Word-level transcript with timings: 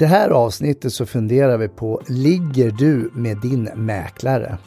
det 0.00 0.06
här 0.06 0.30
avsnittet 0.30 0.92
så 0.92 1.06
funderar 1.06 1.58
vi 1.58 1.68
på, 1.68 2.02
ligger 2.06 2.70
du 2.70 3.10
med 3.14 3.40
din 3.40 3.64
mäklare? 3.74 4.58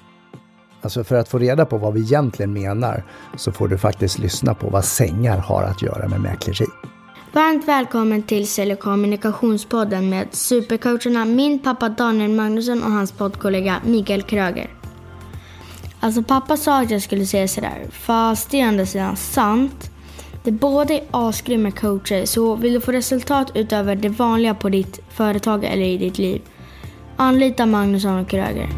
Alltså 0.82 1.04
för 1.04 1.16
att 1.16 1.30
få 1.30 1.38
reda 1.38 1.66
på 1.66 1.78
vad 1.78 1.94
vi 1.94 2.02
egentligen 2.02 2.54
menar 2.54 3.04
så 3.38 3.52
får 3.52 3.68
du 3.68 3.78
faktiskt 3.78 4.20
lyssna 4.20 4.54
på 4.54 4.70
vad 4.70 4.86
sängar 4.86 5.38
har 5.38 5.64
att 5.64 5.82
göra 5.82 6.08
med 6.08 6.22
mäkleri. 6.22 6.66
Varmt 7.32 7.68
välkommen 7.68 8.24
till 8.24 8.48
Sälj 8.48 8.74
och 8.74 8.80
kommunikationspodden 8.80 10.10
med 10.10 10.28
supercoacherna 10.32 11.26
min 11.26 11.60
pappa 11.60 11.90
Daniel 11.90 12.32
Magnusson 12.32 12.84
och 12.84 12.92
hans 12.92 13.12
poddkollega 13.12 13.82
Mikael 13.86 14.24
Kröger. 14.24 14.70
Alltså 16.00 16.24
pappa 16.24 16.58
sa 16.58 16.82
att 16.82 16.92
jag 16.92 17.02
skulle 17.02 17.26
säga 17.26 17.48
sådär, 17.48 17.86
fast 17.92 18.52
det 18.52 18.62
är 18.62 18.66
å 18.66 18.68
andra 18.68 18.86
sidan 18.86 19.16
sant. 19.16 19.93
Det 20.44 20.52
båda 20.52 20.94
är 20.94 21.04
asgrymma 21.12 21.72
coacher, 21.72 22.26
så 22.26 22.56
vill 22.56 22.74
du 22.74 22.82
få 22.82 22.92
resultat 22.92 23.52
utöver 23.56 23.96
det 23.96 24.10
vanliga 24.10 24.54
på 24.54 24.70
ditt 24.70 25.00
företag 25.10 25.64
eller 25.64 25.86
i 25.86 25.98
ditt 25.98 26.18
liv, 26.18 26.42
anlita 27.18 27.66
Magnusson 27.66 28.20
och 28.20 28.30
Kröger. 28.30 28.70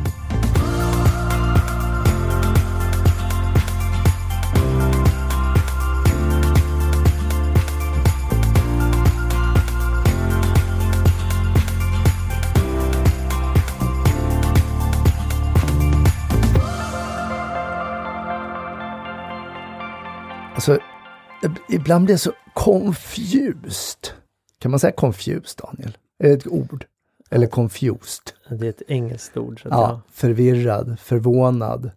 Ibland 21.70 22.06
blir 22.06 22.14
jag 22.14 22.20
så 22.20 22.34
confused. 22.54 24.08
Kan 24.60 24.72
man 24.72 24.80
säga 24.80 24.94
confused, 24.94 25.60
Daniel? 25.64 25.98
Är 26.20 26.28
det 26.28 26.34
ett 26.34 26.48
ord? 26.48 26.86
Eller 27.30 27.48
confused? 27.48 28.32
Det 28.50 28.66
är 28.66 28.70
ett 28.70 28.82
engelskt 28.88 29.38
ord. 29.38 29.62
Så 29.62 29.68
ja, 29.68 29.82
ja. 29.82 30.02
förvirrad, 30.12 31.00
förvånad, 31.00 31.92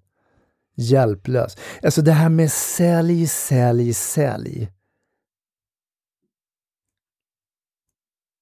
hjälplös. 0.77 1.57
Alltså 1.83 2.03
det 2.03 2.13
här 2.13 2.29
med 2.29 2.53
sälj, 2.53 3.27
sälj, 3.27 3.95
sälj. 3.95 4.69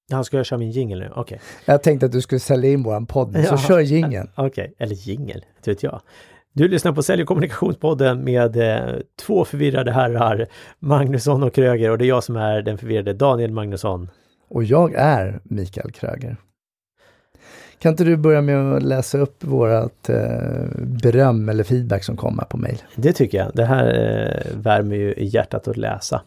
Ja, 0.09 0.23
ska 0.23 0.37
jag 0.37 0.45
köra 0.45 0.59
min 0.59 0.71
jingel 0.71 0.99
nu? 0.99 1.09
Okej. 1.15 1.21
Okay. 1.21 1.39
Jag 1.65 1.83
tänkte 1.83 2.05
att 2.05 2.11
du 2.11 2.21
skulle 2.21 2.39
sälja 2.39 2.71
in 2.71 2.83
våran 2.83 3.05
podd, 3.05 3.33
så 3.33 3.39
ja. 3.53 3.57
kör 3.57 3.79
jingeln. 3.79 4.29
Okej, 4.35 4.47
okay. 4.47 4.73
eller 4.77 4.95
jingel, 4.95 5.45
det 5.63 5.71
vet 5.71 5.83
jag. 5.83 6.01
Du 6.57 6.67
lyssnar 6.67 6.91
på 6.91 7.03
Sälj 7.03 7.21
och 7.21 7.27
kommunikationspodden 7.27 8.23
med 8.23 8.57
eh, 8.57 8.95
två 9.25 9.45
förvirrade 9.45 9.91
herrar, 9.91 10.47
Magnusson 10.79 11.43
och 11.43 11.53
Kröger 11.53 11.91
och 11.91 11.97
det 11.97 12.05
är 12.05 12.07
jag 12.07 12.23
som 12.23 12.35
är 12.35 12.61
den 12.61 12.77
förvirrade 12.77 13.13
Daniel 13.13 13.51
Magnusson. 13.51 14.09
Och 14.49 14.63
jag 14.63 14.93
är 14.95 15.39
Mikael 15.43 15.91
Kröger. 15.91 16.37
Kan 17.79 17.89
inte 17.89 18.03
du 18.03 18.17
börja 18.17 18.41
med 18.41 18.73
att 18.73 18.83
läsa 18.83 19.17
upp 19.17 19.43
vårat 19.43 20.09
eh, 20.09 20.17
beröm 20.77 21.49
eller 21.49 21.63
feedback 21.63 22.03
som 22.03 22.17
kommer 22.17 22.43
på 22.43 22.57
mail? 22.57 22.81
Det 22.95 23.13
tycker 23.13 23.37
jag. 23.37 23.51
Det 23.53 23.65
här 23.65 23.87
eh, 23.87 24.57
värmer 24.57 24.95
ju 24.95 25.13
hjärtat 25.17 25.67
att 25.67 25.77
läsa. 25.77 26.21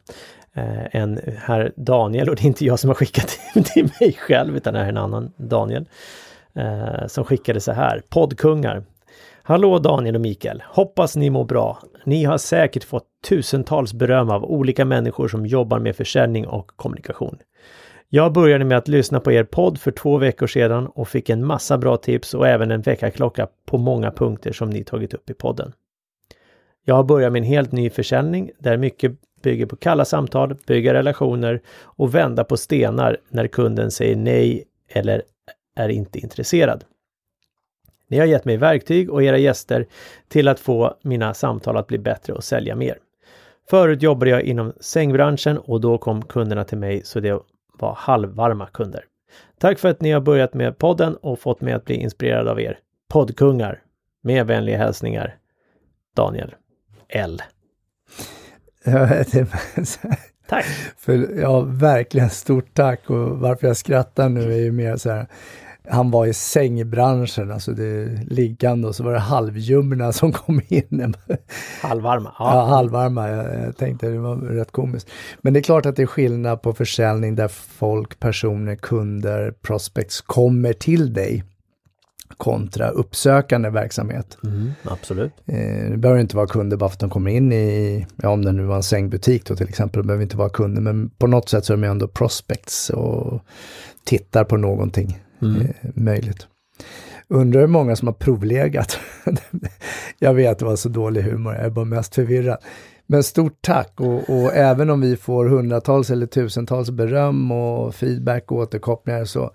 Eh, 0.54 0.96
en 0.96 1.20
herr 1.38 1.72
Daniel, 1.76 2.28
och 2.28 2.36
det 2.36 2.42
är 2.42 2.46
inte 2.46 2.64
jag 2.64 2.78
som 2.78 2.90
har 2.90 2.94
skickat 2.94 3.38
till 3.74 3.90
mig 4.00 4.12
själv, 4.12 4.56
utan 4.56 4.74
det 4.74 4.80
är 4.80 4.88
en 4.88 4.96
annan 4.96 5.32
Daniel, 5.36 5.86
eh, 6.54 7.06
som 7.06 7.24
skickade 7.24 7.60
så 7.60 7.72
här. 7.72 8.02
Poddkungar. 8.08 8.82
Hallå 9.42 9.78
Daniel 9.78 10.14
och 10.14 10.20
Mikael! 10.20 10.62
Hoppas 10.66 11.16
ni 11.16 11.30
mår 11.30 11.44
bra. 11.44 11.78
Ni 12.04 12.24
har 12.24 12.38
säkert 12.38 12.84
fått 12.84 13.06
tusentals 13.28 13.92
beröm 13.92 14.30
av 14.30 14.44
olika 14.44 14.84
människor 14.84 15.28
som 15.28 15.46
jobbar 15.46 15.78
med 15.78 15.96
försäljning 15.96 16.46
och 16.46 16.66
kommunikation. 16.76 17.38
Jag 18.08 18.32
började 18.32 18.64
med 18.64 18.78
att 18.78 18.88
lyssna 18.88 19.20
på 19.20 19.32
er 19.32 19.44
podd 19.44 19.80
för 19.80 19.90
två 19.90 20.18
veckor 20.18 20.46
sedan 20.46 20.86
och 20.86 21.08
fick 21.08 21.30
en 21.30 21.46
massa 21.46 21.78
bra 21.78 21.96
tips 21.96 22.34
och 22.34 22.48
även 22.48 22.70
en 22.70 22.80
väckarklocka 22.80 23.48
på 23.66 23.78
många 23.78 24.10
punkter 24.10 24.52
som 24.52 24.70
ni 24.70 24.84
tagit 24.84 25.14
upp 25.14 25.30
i 25.30 25.34
podden. 25.34 25.72
Jag 26.84 26.94
har 26.94 27.04
börjat 27.04 27.32
med 27.32 27.40
en 27.40 27.48
helt 27.48 27.72
ny 27.72 27.90
försäljning 27.90 28.50
där 28.58 28.76
mycket 28.76 29.12
bygger 29.42 29.66
på 29.66 29.76
kalla 29.76 30.04
samtal, 30.04 30.56
bygga 30.66 30.94
relationer 30.94 31.60
och 31.82 32.14
vända 32.14 32.44
på 32.44 32.56
stenar 32.56 33.16
när 33.28 33.46
kunden 33.46 33.90
säger 33.90 34.16
nej 34.16 34.64
eller 34.88 35.22
är 35.76 35.88
inte 35.88 36.18
intresserad. 36.18 36.84
Ni 38.10 38.18
har 38.18 38.26
gett 38.26 38.44
mig 38.44 38.56
verktyg 38.56 39.10
och 39.10 39.22
era 39.22 39.38
gäster 39.38 39.86
till 40.28 40.48
att 40.48 40.60
få 40.60 40.94
mina 41.02 41.34
samtal 41.34 41.76
att 41.76 41.86
bli 41.86 41.98
bättre 41.98 42.32
och 42.32 42.44
sälja 42.44 42.76
mer. 42.76 42.98
Förut 43.70 44.02
jobbade 44.02 44.30
jag 44.30 44.42
inom 44.42 44.72
sängbranschen 44.80 45.58
och 45.58 45.80
då 45.80 45.98
kom 45.98 46.22
kunderna 46.22 46.64
till 46.64 46.78
mig 46.78 47.04
så 47.04 47.20
det 47.20 47.42
var 47.78 47.94
halvvarma 47.94 48.66
kunder. 48.66 49.04
Tack 49.58 49.78
för 49.78 49.88
att 49.88 50.00
ni 50.00 50.10
har 50.10 50.20
börjat 50.20 50.54
med 50.54 50.78
podden 50.78 51.16
och 51.16 51.38
fått 51.38 51.60
mig 51.60 51.72
att 51.72 51.84
bli 51.84 51.94
inspirerad 51.94 52.48
av 52.48 52.60
er. 52.60 52.78
Poddkungar! 53.08 53.82
Med 54.22 54.46
vänliga 54.46 54.78
hälsningar 54.78 55.36
Daniel 56.16 56.54
L. 57.08 57.42
tack! 60.48 60.64
För, 60.96 61.40
ja, 61.40 61.60
verkligen 61.60 62.30
stort 62.30 62.74
tack 62.74 63.10
och 63.10 63.38
varför 63.38 63.66
jag 63.66 63.76
skrattar 63.76 64.28
nu 64.28 64.52
är 64.52 64.58
ju 64.58 64.72
mer 64.72 64.96
så 64.96 65.10
här 65.10 65.26
han 65.90 66.10
var 66.10 66.26
i 66.26 66.34
sängbranschen, 66.34 67.50
alltså 67.50 67.72
det 67.72 68.06
liggande 68.30 68.88
och 68.88 68.96
så 68.96 69.04
var 69.04 69.12
det 69.12 69.18
halvljumna 69.18 70.12
som 70.12 70.32
kom 70.32 70.60
in. 70.68 71.14
Halvvarma? 71.82 72.34
Ja, 72.38 72.54
ja 72.54 72.64
halvvarma. 72.64 73.28
Jag, 73.28 73.66
jag, 73.66 73.76
tänkte 73.76 74.08
det 74.08 74.18
var 74.18 74.36
rätt 74.36 74.72
komiskt. 74.72 75.10
Men 75.40 75.52
det 75.52 75.60
är 75.60 75.62
klart 75.62 75.86
att 75.86 75.96
det 75.96 76.02
är 76.02 76.06
skillnad 76.06 76.62
på 76.62 76.72
försäljning 76.72 77.34
där 77.34 77.48
folk, 77.48 78.20
personer, 78.20 78.76
kunder, 78.76 79.54
prospects 79.62 80.20
kommer 80.20 80.72
till 80.72 81.12
dig 81.12 81.44
kontra 82.36 82.88
uppsökande 82.88 83.70
verksamhet. 83.70 84.38
Mm, 84.44 84.72
absolut. 84.84 85.32
Eh, 85.46 85.90
det 85.90 85.96
behöver 85.96 86.20
inte 86.20 86.36
vara 86.36 86.46
kunder 86.46 86.76
bara 86.76 86.88
för 86.88 86.94
att 86.94 87.00
de 87.00 87.10
kommer 87.10 87.30
in 87.30 87.52
i, 87.52 88.06
ja 88.16 88.28
om 88.28 88.44
det 88.44 88.52
nu 88.52 88.62
var 88.62 88.76
en 88.76 88.82
sängbutik 88.82 89.46
då 89.46 89.56
till 89.56 89.68
exempel, 89.68 90.02
det 90.02 90.06
behöver 90.06 90.22
inte 90.22 90.36
vara 90.36 90.48
kunder, 90.48 90.82
men 90.82 91.10
på 91.10 91.26
något 91.26 91.48
sätt 91.48 91.64
så 91.64 91.72
är 91.72 91.76
de 91.76 91.84
ändå 91.84 92.08
prospects 92.08 92.90
och 92.90 93.40
tittar 94.04 94.44
på 94.44 94.56
någonting 94.56 95.18
mm. 95.42 95.60
Eh, 95.60 95.90
möjligt. 95.94 96.46
Undrar 97.28 97.60
hur 97.60 97.66
många 97.66 97.96
som 97.96 98.08
har 98.08 98.14
provlegat. 98.14 98.98
jag 100.18 100.34
vet, 100.34 100.58
det 100.58 100.64
var 100.64 100.76
så 100.76 100.88
dålig 100.88 101.22
humor, 101.22 101.54
jag 101.54 101.64
är 101.64 101.70
bara 101.70 101.84
mest 101.84 102.14
förvirrad. 102.14 102.58
Men 103.06 103.22
stort 103.22 103.58
tack 103.60 104.00
och, 104.00 104.30
och, 104.30 104.54
även 104.54 104.90
om 104.90 105.00
vi 105.00 105.16
får 105.16 105.46
hundratals 105.46 106.10
eller 106.10 106.26
tusentals 106.26 106.90
beröm 106.90 107.52
och 107.52 107.94
feedback 107.94 108.52
och 108.52 108.58
återkopplingar 108.58 109.24
så 109.24 109.50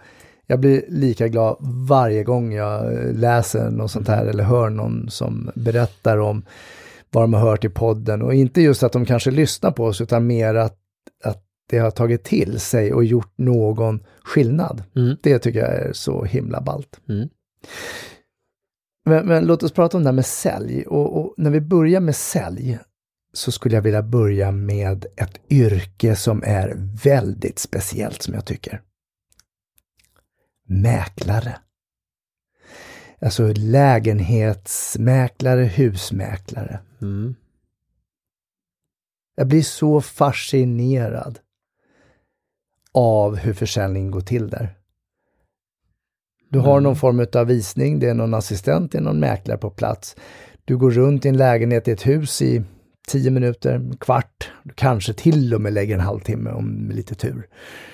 jag 0.48 0.60
blir 0.60 0.86
lika 0.88 1.28
glad 1.28 1.58
varje 1.90 2.24
gång 2.24 2.54
jag 2.54 2.94
läser 3.16 3.70
något 3.70 3.92
sånt 3.92 4.08
här 4.08 4.26
eller 4.26 4.44
hör 4.44 4.70
någon 4.70 5.10
som 5.10 5.52
berättar 5.56 6.18
om 6.18 6.46
vad 7.12 7.24
de 7.24 7.34
har 7.34 7.42
hört 7.42 7.66
i 7.66 7.70
podden 7.70 8.22
och 8.22 8.34
inte 8.34 8.62
just 8.62 8.84
att 8.84 8.92
de 8.92 9.06
kanske 9.06 9.32
lyssnar 9.32 9.72
på 9.72 9.86
oss 9.86 10.02
utan 10.02 10.28
mer 10.28 10.56
att 10.56 10.78
det 11.70 11.78
har 11.78 11.92
tagit 11.92 12.24
till 12.24 12.60
sig 12.60 12.94
och 12.94 13.06
gjort 13.06 13.34
någon 13.36 14.04
skillnad. 14.24 14.84
Mm. 14.96 15.18
Det 15.24 15.40
tycker 15.40 15.60
jag 15.60 15.74
är 15.74 15.94
så 15.94 16.24
himla 16.24 16.62
ballt. 16.62 17.00
Mm. 17.10 17.30
Men, 19.06 19.28
men, 19.28 19.46
låt 19.46 19.64
oss 19.64 19.72
prata 19.72 19.98
om 19.98 20.04
det 20.04 20.10
här 20.10 20.16
med 20.16 20.26
sälj. 20.26 20.86
Och, 20.86 21.20
och, 21.20 21.34
när 21.38 21.50
vi 21.50 21.62
börjar 21.62 22.00
med 22.00 22.16
sälj 22.16 22.80
så 23.34 23.52
skulle 23.52 23.76
jag 23.76 23.82
vilja 23.82 24.04
börja 24.04 24.52
med 24.52 25.06
ett 25.16 25.40
yrke 25.50 26.16
som 26.16 26.44
är 26.46 26.74
väldigt 27.04 27.60
speciellt 27.60 28.22
som 28.22 28.34
jag 28.34 28.46
tycker. 28.46 28.82
Mäklare. 30.68 31.58
Alltså 33.22 33.54
lägenhetsmäklare, 33.56 35.64
husmäklare. 35.64 36.80
Mm. 37.02 37.36
Jag 39.36 39.48
blir 39.48 39.62
så 39.62 40.02
fascinerad 40.02 41.40
av 42.96 43.36
hur 43.36 43.54
försäljningen 43.54 44.12
går 44.12 44.22
till 44.22 44.50
där. 44.50 44.76
Du 46.50 46.60
har 46.60 46.72
mm. 46.72 46.84
någon 46.84 46.96
form 46.96 47.26
av 47.34 47.48
visning, 47.48 48.00
det 48.00 48.10
är 48.10 48.14
någon 48.14 48.34
assistent, 48.34 48.92
det 48.92 48.98
är 48.98 49.02
någon 49.02 49.20
mäklare 49.20 49.58
på 49.58 49.70
plats. 49.70 50.16
Du 50.66 50.78
går 50.78 50.92
runt 50.92 51.26
i 51.26 51.30
en 51.30 51.38
lägenhet 51.38 51.88
i 51.88 51.92
ett 51.92 52.08
hus 52.08 52.42
i 52.42 52.64
tio 53.08 53.32
minuter, 53.32 53.74
en 53.74 53.98
kvart, 53.98 54.52
du 54.64 54.74
kanske 54.74 55.14
till 55.14 55.54
och 55.54 55.62
med 55.62 55.74
lägger 55.74 55.96
en 55.96 56.02
halvtimme 56.02 56.52
om 56.52 56.92
lite 56.94 57.16
tur. 57.16 57.48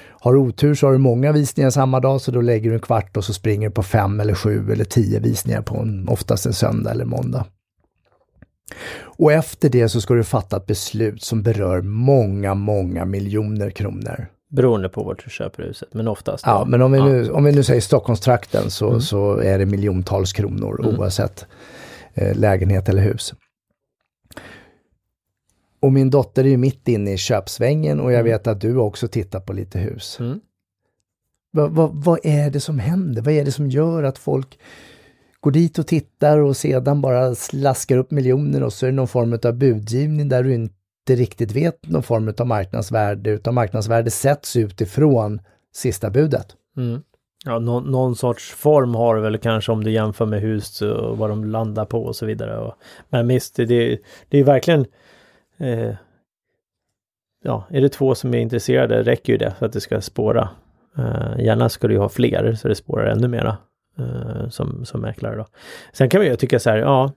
Har 0.09 0.33
du 0.33 0.39
otur 0.39 0.75
så 0.75 0.87
har 0.87 0.91
du 0.91 0.97
många 0.97 1.31
visningar 1.31 1.69
samma 1.69 1.99
dag 1.99 2.21
så 2.21 2.31
då 2.31 2.41
lägger 2.41 2.69
du 2.69 2.75
en 2.75 2.81
kvart 2.81 3.17
och 3.17 3.25
så 3.25 3.33
springer 3.33 3.69
du 3.69 3.73
på 3.73 3.83
fem 3.83 4.19
eller 4.19 4.33
sju 4.33 4.71
eller 4.71 4.85
tio 4.85 5.19
visningar 5.19 5.61
på 5.61 5.77
en, 5.77 6.09
oftast 6.09 6.45
en 6.45 6.53
söndag 6.53 6.91
eller 6.91 7.05
måndag. 7.05 7.45
Och 8.99 9.31
efter 9.31 9.69
det 9.69 9.89
så 9.89 10.01
ska 10.01 10.13
du 10.13 10.23
fatta 10.23 10.57
ett 10.57 10.65
beslut 10.65 11.23
som 11.23 11.43
berör 11.43 11.81
många, 11.81 12.53
många 12.53 13.05
miljoner 13.05 13.69
kronor. 13.69 14.27
Beroende 14.51 14.89
på 14.89 15.03
vart 15.03 15.23
du 15.23 15.29
köper 15.29 15.63
huset, 15.63 15.93
men 15.93 16.07
oftast. 16.07 16.43
Ja, 16.45 16.65
men 16.65 16.81
om 16.81 16.91
vi, 16.91 16.99
nu, 16.99 17.31
om 17.31 17.43
vi 17.43 17.51
nu 17.51 17.63
säger 17.63 17.81
Stockholmstrakten 17.81 18.71
så, 18.71 18.87
mm. 18.87 19.01
så 19.01 19.37
är 19.37 19.59
det 19.59 19.65
miljontals 19.65 20.33
kronor 20.33 20.79
mm. 20.83 20.99
oavsett 20.99 21.45
eh, 22.13 22.37
lägenhet 22.37 22.89
eller 22.89 23.01
hus. 23.01 23.33
Och 25.79 25.93
min 25.93 26.09
dotter 26.09 26.43
är 26.43 26.49
ju 26.49 26.57
mitt 26.57 26.87
inne 26.87 27.13
i 27.13 27.17
köpsvängen 27.17 27.99
och 27.99 28.11
jag 28.11 28.19
mm. 28.19 28.31
vet 28.31 28.47
att 28.47 28.61
du 28.61 28.77
också 28.77 29.07
tittar 29.07 29.39
på 29.39 29.53
lite 29.53 29.79
hus. 29.79 30.17
Mm. 30.19 30.39
Vad, 31.51 31.71
vad, 31.71 31.91
vad 31.93 32.19
är 32.23 32.49
det 32.49 32.59
som 32.59 32.79
händer? 32.79 33.21
Vad 33.21 33.33
är 33.33 33.45
det 33.45 33.51
som 33.51 33.69
gör 33.69 34.03
att 34.03 34.17
folk 34.17 34.59
går 35.39 35.51
dit 35.51 35.79
och 35.79 35.87
tittar 35.87 36.37
och 36.37 36.57
sedan 36.57 37.01
bara 37.01 37.35
slaskar 37.35 37.97
upp 37.97 38.11
miljoner 38.11 38.63
och 38.63 38.73
så 38.73 38.85
är 38.85 38.89
det 38.89 38.95
någon 38.95 39.07
form 39.07 39.39
av 39.43 39.53
budgivning 39.53 40.29
där 40.29 40.43
du 40.43 40.53
inte 40.53 40.75
riktigt 41.15 41.51
vet 41.51 41.89
någon 41.89 42.03
form 42.03 42.33
av 42.37 42.47
marknadsvärde 42.47 43.29
utan 43.29 43.53
marknadsvärde 43.53 44.11
sätts 44.11 44.55
utifrån 44.55 45.41
sista 45.73 46.09
budet. 46.09 46.55
Mm. 46.77 47.01
Ja, 47.45 47.59
någon, 47.59 47.91
någon, 47.91 48.15
sorts 48.15 48.51
form 48.51 48.95
har 48.95 49.15
det 49.15 49.21
väl 49.21 49.37
kanske 49.37 49.71
om 49.71 49.83
du 49.83 49.91
jämför 49.91 50.25
med 50.25 50.41
hus 50.41 50.81
och 50.81 51.17
vad 51.17 51.29
de 51.29 51.45
landar 51.45 51.85
på 51.85 52.03
och 52.03 52.15
så 52.15 52.25
vidare. 52.25 52.57
Och, 52.57 52.73
men 53.09 53.27
visst, 53.27 53.55
det, 53.55 53.99
det 54.29 54.37
är 54.37 54.43
verkligen 54.43 54.85
eh, 55.57 55.95
Ja, 57.43 57.67
är 57.69 57.81
det 57.81 57.89
två 57.89 58.15
som 58.15 58.33
är 58.33 58.37
intresserade 58.37 59.03
räcker 59.03 59.33
ju 59.33 59.37
det 59.37 59.51
för 59.59 59.65
att 59.65 59.73
det 59.73 59.81
ska 59.81 60.01
spåra. 60.01 60.49
Eh, 60.97 61.43
gärna 61.45 61.69
ska 61.69 61.87
du 61.87 61.97
ha 61.97 62.09
fler 62.09 62.53
så 62.53 62.67
det 62.67 62.75
spårar 62.75 63.05
ännu 63.05 63.27
mera 63.27 63.57
eh, 63.99 64.49
som, 64.49 64.85
som 64.85 65.01
mäklare 65.01 65.35
då. 65.35 65.45
Sen 65.93 66.09
kan 66.09 66.19
man 66.19 66.27
ju 66.27 66.35
tycka 66.35 66.59
så 66.59 66.69
här, 66.69 66.77
ja. 66.77 67.11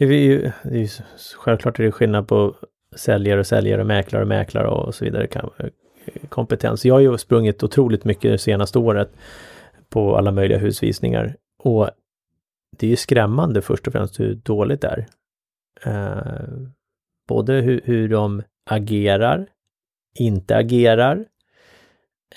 Det 0.00 0.06
är 0.06 0.12
ju, 0.12 0.52
det 0.62 0.74
är 0.74 0.78
ju 0.78 0.88
självklart 1.36 1.78
är 1.78 1.84
det 1.84 1.92
skillnad 1.92 2.28
på 2.28 2.56
säljare 2.96 3.40
och 3.40 3.46
säljare, 3.46 3.84
mäklare 3.84 4.22
och 4.22 4.28
mäklare 4.28 4.68
och 4.68 4.94
så 4.94 5.04
vidare. 5.04 5.28
Eh, 5.58 5.70
kompetens. 6.28 6.84
Jag 6.84 6.94
har 6.94 7.00
ju 7.00 7.18
sprungit 7.18 7.62
otroligt 7.62 8.04
mycket 8.04 8.32
det 8.32 8.38
senaste 8.38 8.78
året 8.78 9.12
på 9.88 10.16
alla 10.16 10.32
möjliga 10.32 10.58
husvisningar 10.58 11.36
och 11.62 11.90
det 12.78 12.86
är 12.86 12.90
ju 12.90 12.96
skrämmande 12.96 13.62
först 13.62 13.86
och 13.86 13.92
främst 13.92 14.20
hur 14.20 14.34
dåligt 14.34 14.80
det 14.80 14.88
är. 14.88 15.06
Eh, 15.84 16.48
både 17.28 17.52
hur, 17.52 17.80
hur 17.84 18.08
de 18.08 18.42
agerar, 18.70 19.46
inte 20.18 20.56
agerar 20.56 21.24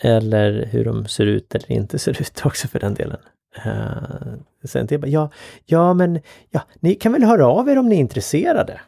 eller 0.01 0.65
hur 0.65 0.85
de 0.85 1.07
ser 1.07 1.25
ut 1.25 1.55
eller 1.55 1.71
inte 1.71 1.99
ser 1.99 2.21
ut 2.21 2.41
också 2.45 2.67
för 2.67 2.79
den 2.79 2.93
delen. 2.93 3.19
Uh, 3.65 4.33
sen 4.63 4.87
till 4.87 5.01
ja, 5.05 5.29
ja 5.65 5.93
men 5.93 6.19
ja, 6.49 6.61
ni 6.79 6.95
kan 6.95 7.11
väl 7.11 7.23
höra 7.23 7.47
av 7.47 7.69
er 7.69 7.77
om 7.77 7.89
ni 7.89 7.95
är 7.95 7.99
intresserade. 7.99 8.81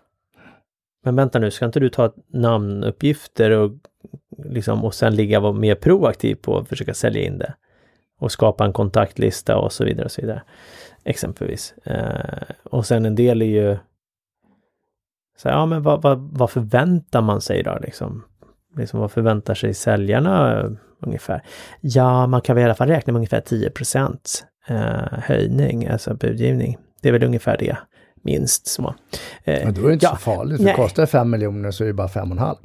Men 1.03 1.15
vänta 1.15 1.39
nu, 1.39 1.51
ska 1.51 1.65
inte 1.65 1.79
du 1.79 1.89
ta 1.89 2.13
namnuppgifter 2.27 3.51
och 3.51 3.71
liksom 4.45 4.85
och 4.85 4.94
sen 4.94 5.15
ligga 5.15 5.51
mer 5.51 5.75
proaktiv 5.75 6.35
på 6.35 6.57
att 6.57 6.69
försöka 6.69 6.94
sälja 6.94 7.21
in 7.21 7.38
det? 7.38 7.53
Och 8.19 8.31
skapa 8.31 8.65
en 8.65 8.73
kontaktlista 8.73 9.57
och 9.57 9.71
så 9.71 9.83
vidare 9.83 10.06
och 10.06 10.12
så 10.12 10.21
vidare. 10.21 10.44
Exempelvis. 11.03 11.73
Uh, 11.88 12.53
och 12.63 12.85
sen 12.85 13.06
en 13.06 13.15
del 13.15 13.41
är 13.41 13.45
ju 13.45 13.77
så 15.38 15.47
ja, 15.47 15.65
men 15.65 15.83
vad, 15.83 16.01
vad, 16.01 16.19
vad 16.19 16.50
förväntar 16.50 17.21
man 17.21 17.41
sig 17.41 17.63
då 17.63 17.77
liksom? 17.81 18.23
liksom? 18.77 19.00
Vad 19.00 19.11
förväntar 19.11 19.53
sig 19.53 19.73
säljarna 19.73 20.59
eh, 20.59 20.69
ungefär? 21.00 21.44
Ja, 21.81 22.27
man 22.27 22.41
kan 22.41 22.56
väl 22.56 22.61
i 22.61 22.65
alla 22.65 22.75
fall 22.75 22.88
räkna 22.88 23.13
med 23.13 23.19
ungefär 23.19 23.41
10 23.41 23.71
eh, 24.67 25.19
höjning, 25.23 25.88
alltså 25.88 26.13
budgivning. 26.13 26.77
Det 27.01 27.07
är 27.09 27.13
väl 27.13 27.23
ungefär 27.23 27.57
det, 27.57 27.77
minst 28.21 28.67
så. 28.67 28.95
Eh, 29.44 29.65
men 29.65 29.73
då 29.73 29.81
är 29.81 29.88
det 29.88 29.94
inte 29.94 30.06
ja, 30.06 30.12
så 30.12 30.17
farligt, 30.17 30.63
för 30.63 30.73
kostar 30.73 31.03
det 31.03 31.07
5 31.07 31.29
miljoner 31.29 31.71
så 31.71 31.83
är 31.83 31.88
det 31.88 31.94
bara 31.94 32.07
5,5. 32.07 32.56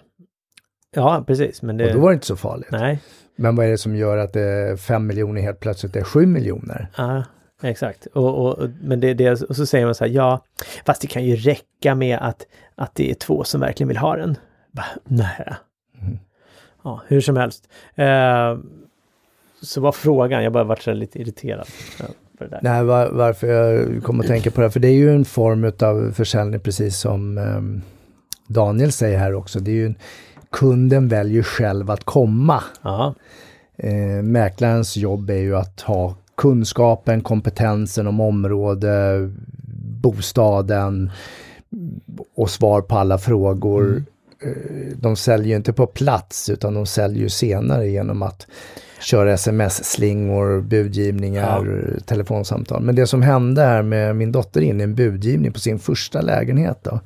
Ja, 0.95 1.25
precis. 1.27 1.63
Men 1.63 1.77
det... 1.77 1.87
Och 1.87 1.95
då 1.95 2.01
var 2.01 2.11
det 2.11 2.15
inte 2.15 2.27
så 2.27 2.37
farligt. 2.37 2.69
Nej. 2.71 3.01
Men 3.37 3.57
vad 3.57 3.67
är 3.67 3.71
det 3.71 3.79
som 3.79 3.97
gör 3.97 4.17
att 4.17 4.33
det 4.33 4.81
5 4.81 5.07
miljoner 5.07 5.43
helt 5.43 5.61
plötsligt 5.61 5.97
är 5.97 6.05
7 6.05 6.27
miljoner? 6.27 6.89
Ja, 6.97 7.25
Exakt, 7.63 8.07
och, 8.07 8.47
och, 8.47 8.71
men 8.83 9.01
det, 9.01 9.15
det, 9.15 9.43
och 9.43 9.57
så 9.57 9.67
säger 9.67 9.85
man 9.85 9.95
så 9.95 10.05
här, 10.05 10.13
ja, 10.13 10.45
fast 10.85 11.03
det 11.03 11.07
kan 11.07 11.25
ju 11.25 11.37
räcka 11.37 11.95
med 11.95 12.19
att, 12.19 12.47
att 12.75 12.95
det 12.95 13.11
är 13.11 13.15
två 13.15 13.45
som 13.45 13.61
verkligen 13.61 13.89
vill 13.89 13.97
ha 13.97 14.17
den. 14.17 14.37
Bara, 14.73 14.87
nej. 15.05 15.55
Mm. 16.03 16.19
Ja, 16.85 17.03
hur 17.07 17.21
som 17.21 17.37
helst. 17.37 17.69
Eh, 17.95 18.59
så 19.63 19.81
var 19.81 19.93
frågan, 19.93 20.45
jag 20.45 20.53
bara 20.53 20.65
varit 20.65 20.87
lite 20.87 21.19
irriterad. 21.19 21.67
Nej, 22.63 22.85
var, 22.85 23.11
varför 23.11 23.47
jag 23.47 24.03
kom 24.05 24.21
att 24.21 24.27
tänka 24.27 24.51
på 24.51 24.61
det, 24.61 24.71
för 24.71 24.81
det 24.81 24.89
är 24.89 24.93
ju 24.93 25.15
en 25.15 25.25
form 25.25 25.73
av 25.81 26.13
försäljning 26.13 26.61
precis 26.61 26.99
som 26.99 27.39
eh, 27.39 27.83
Daniel 28.47 28.93
säger 28.93 29.19
här 29.19 29.35
också. 29.35 29.61
Det 29.61 29.71
är 29.71 29.75
ju 29.75 29.95
kunden 30.51 31.09
väljer 31.09 31.43
själv 31.43 31.91
att 31.91 32.05
komma. 32.05 32.63
Eh, 33.77 34.23
mäklarens 34.23 34.97
jobb 34.97 35.31
är 35.31 35.35
ju 35.35 35.57
att 35.57 35.81
ha 35.81 36.15
kunskapen, 36.37 37.21
kompetensen 37.21 38.07
om 38.07 38.21
område, 38.21 39.31
bostaden 40.03 41.11
och 42.35 42.51
svar 42.51 42.81
på 42.81 42.97
alla 42.97 43.19
frågor. 43.19 43.83
Mm. 43.83 44.05
Eh, 44.43 44.97
de 44.97 45.17
säljer 45.17 45.57
inte 45.57 45.73
på 45.73 45.87
plats 45.87 46.49
utan 46.49 46.75
de 46.75 46.87
säljer 46.87 47.29
senare 47.29 47.89
genom 47.89 48.23
att 48.23 48.47
köra 49.01 49.33
sms-slingor, 49.33 50.61
budgivningar, 50.61 51.67
ja. 51.67 52.01
telefonsamtal. 52.07 52.83
Men 52.83 52.95
det 52.95 53.07
som 53.07 53.23
hände 53.23 53.63
här 53.63 53.83
med 53.83 54.17
min 54.17 54.33
dotter 54.33 54.61
in 54.61 54.81
i 54.81 54.85
en 54.85 54.95
budgivning 54.95 55.53
på 55.53 55.61
sin 55.61 55.79
första 55.79 56.21
lägenhet 56.21 56.79
då. 56.83 57.01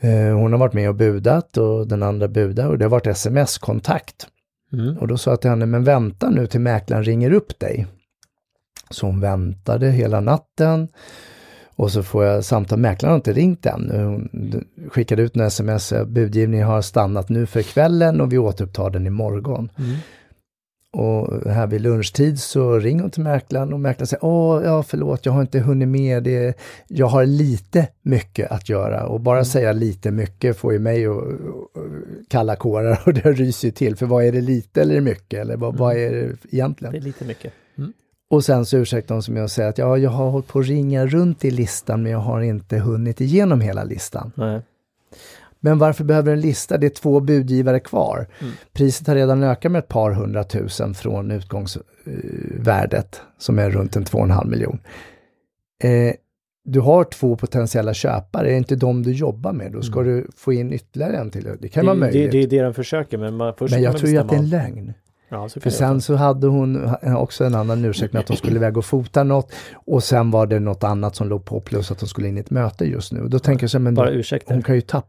Eh, 0.00 0.36
hon 0.36 0.52
har 0.52 0.58
varit 0.58 0.72
med 0.72 0.88
och 0.88 0.94
budat 0.94 1.56
och 1.56 1.88
den 1.88 2.02
andra 2.02 2.28
budar 2.28 2.68
och 2.68 2.78
det 2.78 2.84
har 2.84 2.90
varit 2.90 3.06
sms-kontakt. 3.06 4.26
Mm. 4.72 4.98
Och 4.98 5.08
då 5.08 5.16
sa 5.16 5.30
jag 5.30 5.40
till 5.40 5.50
henne, 5.50 5.66
men 5.66 5.84
vänta 5.84 6.30
nu 6.30 6.46
till 6.46 6.60
mäklaren 6.60 7.04
ringer 7.04 7.32
upp 7.32 7.58
dig. 7.58 7.86
Så 8.90 9.06
hon 9.06 9.20
väntade 9.20 9.90
hela 9.90 10.20
natten. 10.20 10.88
Och 11.76 11.92
så 11.92 12.02
får 12.02 12.24
jag 12.24 12.44
samtal, 12.44 12.78
mäklaren 12.78 13.10
har 13.10 13.16
inte 13.16 13.32
ringt 13.32 13.66
än. 13.66 13.90
Hon 13.90 14.28
skickade 14.90 15.22
ut 15.22 15.36
en 15.36 15.42
sms, 15.42 15.92
budgivningen 16.06 16.66
har 16.66 16.82
stannat 16.82 17.28
nu 17.28 17.46
för 17.46 17.62
kvällen 17.62 18.20
och 18.20 18.32
vi 18.32 18.38
återupptar 18.38 18.90
den 18.90 19.06
imorgon. 19.06 19.70
Mm. 19.78 19.96
Och 20.98 21.50
här 21.50 21.66
vid 21.66 21.80
lunchtid 21.80 22.40
så 22.40 22.78
ringer 22.78 23.02
hon 23.02 23.10
till 23.10 23.22
mäklaren 23.22 23.72
och 23.72 23.80
mäklaren 23.80 24.06
säger 24.06 24.24
Åh, 24.24 24.62
ja 24.64 24.82
förlåt, 24.82 25.26
jag 25.26 25.32
har 25.32 25.40
inte 25.40 25.58
hunnit 25.58 25.88
med 25.88 26.22
det. 26.22 26.58
Jag 26.88 27.06
har 27.06 27.26
lite 27.26 27.88
mycket 28.02 28.50
att 28.50 28.68
göra 28.68 29.06
och 29.06 29.20
bara 29.20 29.36
mm. 29.36 29.44
säga 29.44 29.72
lite 29.72 30.10
mycket 30.10 30.56
får 30.56 30.72
ju 30.72 30.78
mig 30.78 31.06
att 31.06 31.24
kalla 32.28 32.56
kårar 32.56 33.02
och 33.06 33.14
det 33.14 33.32
ryser 33.32 33.70
till. 33.70 33.96
För 33.96 34.06
vad 34.06 34.24
är 34.24 34.32
det 34.32 34.40
lite 34.40 34.82
eller 34.82 35.00
mycket? 35.00 35.40
Eller 35.40 35.56
vad, 35.56 35.68
mm. 35.68 35.80
vad 35.80 35.96
är 35.96 36.10
det 36.10 36.36
egentligen? 36.50 36.92
Det 36.92 36.98
är 36.98 37.02
lite 37.02 37.24
mycket. 37.24 37.52
Mm. 37.78 37.92
Och 38.30 38.44
sen 38.44 38.66
så 38.66 38.76
ursäktar 38.76 39.14
hon 39.14 39.22
sig 39.22 39.34
med 39.34 39.44
att 39.44 39.52
säga 39.52 39.68
att 39.68 39.78
ja, 39.78 39.98
jag 39.98 40.10
har 40.10 40.30
hållit 40.30 40.48
på 40.48 40.58
att 40.58 40.66
ringa 40.66 41.06
runt 41.06 41.44
i 41.44 41.50
listan 41.50 42.02
men 42.02 42.12
jag 42.12 42.18
har 42.18 42.40
inte 42.40 42.78
hunnit 42.78 43.20
igenom 43.20 43.60
hela 43.60 43.84
listan. 43.84 44.32
Nej. 44.34 44.60
Men 45.66 45.78
varför 45.78 46.04
behöver 46.04 46.32
en 46.32 46.40
lista? 46.40 46.78
Det 46.78 46.86
är 46.86 46.90
två 46.90 47.20
budgivare 47.20 47.80
kvar. 47.80 48.26
Mm. 48.40 48.52
Priset 48.72 49.06
har 49.06 49.14
redan 49.14 49.42
ökat 49.42 49.72
med 49.72 49.78
ett 49.78 49.88
par 49.88 50.10
hundratusen 50.10 50.94
från 50.94 51.30
utgångsvärdet 51.30 53.20
som 53.38 53.58
är 53.58 53.70
runt 53.70 53.96
en 53.96 54.04
2,5 54.04 54.46
miljon. 54.46 54.78
Eh, 55.84 56.14
du 56.64 56.80
har 56.80 57.04
två 57.04 57.36
potentiella 57.36 57.94
köpare, 57.94 58.46
är 58.46 58.50
det 58.50 58.56
inte 58.56 58.76
de 58.76 59.02
du 59.02 59.12
jobbar 59.12 59.52
med, 59.52 59.72
då 59.72 59.82
ska 59.82 60.00
mm. 60.00 60.12
du 60.12 60.28
få 60.36 60.52
in 60.52 60.72
ytterligare 60.72 61.16
en 61.16 61.30
till. 61.30 61.48
Det 61.60 61.68
kan 61.68 61.84
det, 61.84 61.86
vara 61.86 61.98
möjligt. 61.98 62.32
Det, 62.32 62.38
det 62.38 62.44
är 62.44 62.48
det 62.48 62.62
de 62.62 62.74
försöker, 62.74 63.18
men 63.18 63.36
man, 63.36 63.54
först 63.58 63.74
Men 63.74 63.82
jag 63.82 63.96
tror 63.96 64.10
ju 64.10 64.18
att 64.18 64.28
det 64.28 64.34
är 64.34 64.38
en 64.38 64.48
lögn. 64.48 64.92
Ja, 65.28 65.48
För 65.48 65.70
sen 65.70 66.00
så 66.00 66.14
hade 66.14 66.46
hon 66.46 66.94
också 67.16 67.44
en 67.44 67.54
annan 67.54 67.84
ursäkt 67.84 68.12
med 68.12 68.20
att 68.20 68.28
hon 68.28 68.36
skulle 68.36 68.56
iväg 68.56 68.76
och 68.76 68.84
fota 68.84 69.24
något 69.24 69.52
och 69.74 70.04
sen 70.04 70.30
var 70.30 70.46
det 70.46 70.60
något 70.60 70.84
annat 70.84 71.16
som 71.16 71.28
låg 71.28 71.44
på 71.44 71.60
plus 71.60 71.90
att 71.90 72.00
hon 72.00 72.08
skulle 72.08 72.28
in 72.28 72.36
i 72.36 72.40
ett 72.40 72.50
möte 72.50 72.84
just 72.84 73.12
nu. 73.12 73.28
då 73.28 73.38
tänker 73.38 73.64
jag 73.64 73.70
så 73.70 73.78
men 73.78 73.94
Bara 73.94 74.10
då, 74.10 74.22
hon 74.46 74.62
kan 74.62 74.74
ju 74.74 74.80
tappa 74.80 75.08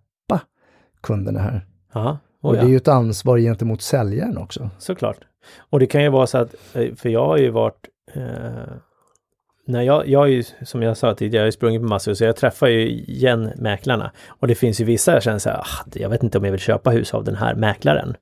kunderna 1.08 1.40
här. 1.40 1.66
Oh, 1.94 2.16
och 2.42 2.54
det 2.54 2.60
är 2.60 2.68
ju 2.68 2.78
ett 2.78 2.88
ansvar 2.88 3.38
gentemot 3.38 3.82
säljaren 3.82 4.38
också. 4.38 4.70
Såklart. 4.78 5.18
Och 5.70 5.80
det 5.80 5.88
kan 5.88 6.04
ju 6.04 6.10
vara 6.10 6.28
så 6.28 6.38
att, 6.38 6.56
eh, 6.74 6.96
för 6.96 7.10
jag 7.10 7.26
har 7.26 7.38
ju 7.38 7.50
varit 7.50 7.88
eh, 8.14 8.22
när 9.68 9.82
jag, 9.82 10.08
jag 10.08 10.30
ju, 10.30 10.44
som 10.66 10.82
jag 10.82 10.98
sa 10.98 11.14
tidigare, 11.14 11.42
jag 11.42 11.44
har 11.44 11.48
ju 11.48 11.52
sprungit 11.52 11.82
på 11.82 11.88
massor, 11.88 12.14
så 12.14 12.24
jag 12.24 12.36
träffar 12.36 12.68
ju 12.68 12.90
igen 12.90 13.52
mäklarna. 13.58 14.12
Och 14.28 14.48
det 14.48 14.56
finns 14.56 14.82
ju 14.82 14.86
vissa 14.86 15.14
jag 15.14 15.24
känner 15.24 15.40
så 15.40 15.50
här, 15.50 15.58
ah, 15.58 15.86
jag 15.94 16.10
vet 16.10 16.24
inte 16.24 16.38
om 16.38 16.44
jag 16.44 16.52
vill 16.52 16.60
köpa 16.60 16.90
hus 16.90 17.14
av 17.14 17.24
den 17.24 17.36
här 17.36 17.56
mäklaren. 17.56 18.16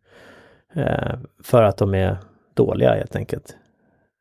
Eh, 0.73 1.15
för 1.43 1.63
att 1.63 1.77
de 1.77 1.95
är 1.95 2.17
dåliga 2.53 2.93
helt 2.93 3.15
enkelt. 3.15 3.55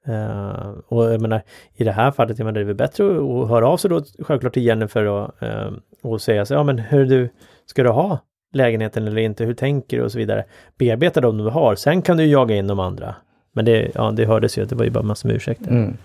Uh, 0.09 0.71
och 0.87 1.05
jag 1.13 1.21
menar, 1.21 1.43
i 1.75 1.85
det 1.85 1.93
här 1.93 2.11
fallet, 2.11 2.39
jag 2.39 2.45
menar, 2.45 2.55
det 2.55 2.61
är 2.61 2.65
väl 2.65 2.75
bättre 2.75 3.07
att 3.07 3.49
höra 3.49 3.69
av 3.69 3.77
sig 3.77 3.91
då 3.91 4.03
självklart 4.19 4.53
till 4.53 4.65
Jennifer 4.65 5.05
och, 5.05 5.43
uh, 5.43 5.73
och 6.03 6.21
säga 6.21 6.47
så 6.47 6.55
ja 6.55 6.63
men 6.63 6.79
hur 6.79 7.07
du, 7.07 7.29
ska 7.67 7.83
du 7.83 7.89
ha 7.89 8.19
lägenheten 8.55 9.07
eller 9.07 9.19
inte, 9.19 9.45
hur 9.45 9.55
tänker 9.55 9.97
du 9.97 10.03
och 10.03 10.13
så 10.13 10.19
vidare. 10.19 10.45
Bearbeta 10.79 11.21
de 11.21 11.39
du 11.39 11.45
har, 11.45 11.75
sen 11.75 12.03
kan 12.03 12.17
du 12.17 12.25
jaga 12.25 12.55
in 12.55 12.67
de 12.67 12.81
andra. 12.81 13.15
Men 13.53 13.65
det, 13.65 13.91
ja, 13.95 14.11
det 14.11 14.27
hördes 14.27 14.59
ju, 14.59 14.65
det 14.65 14.75
var 14.75 14.85
ju 14.85 14.91
bara 14.91 15.05
massor 15.05 15.29
med 15.29 15.37
ursäkter. 15.37 15.71
Mm. 15.71 15.97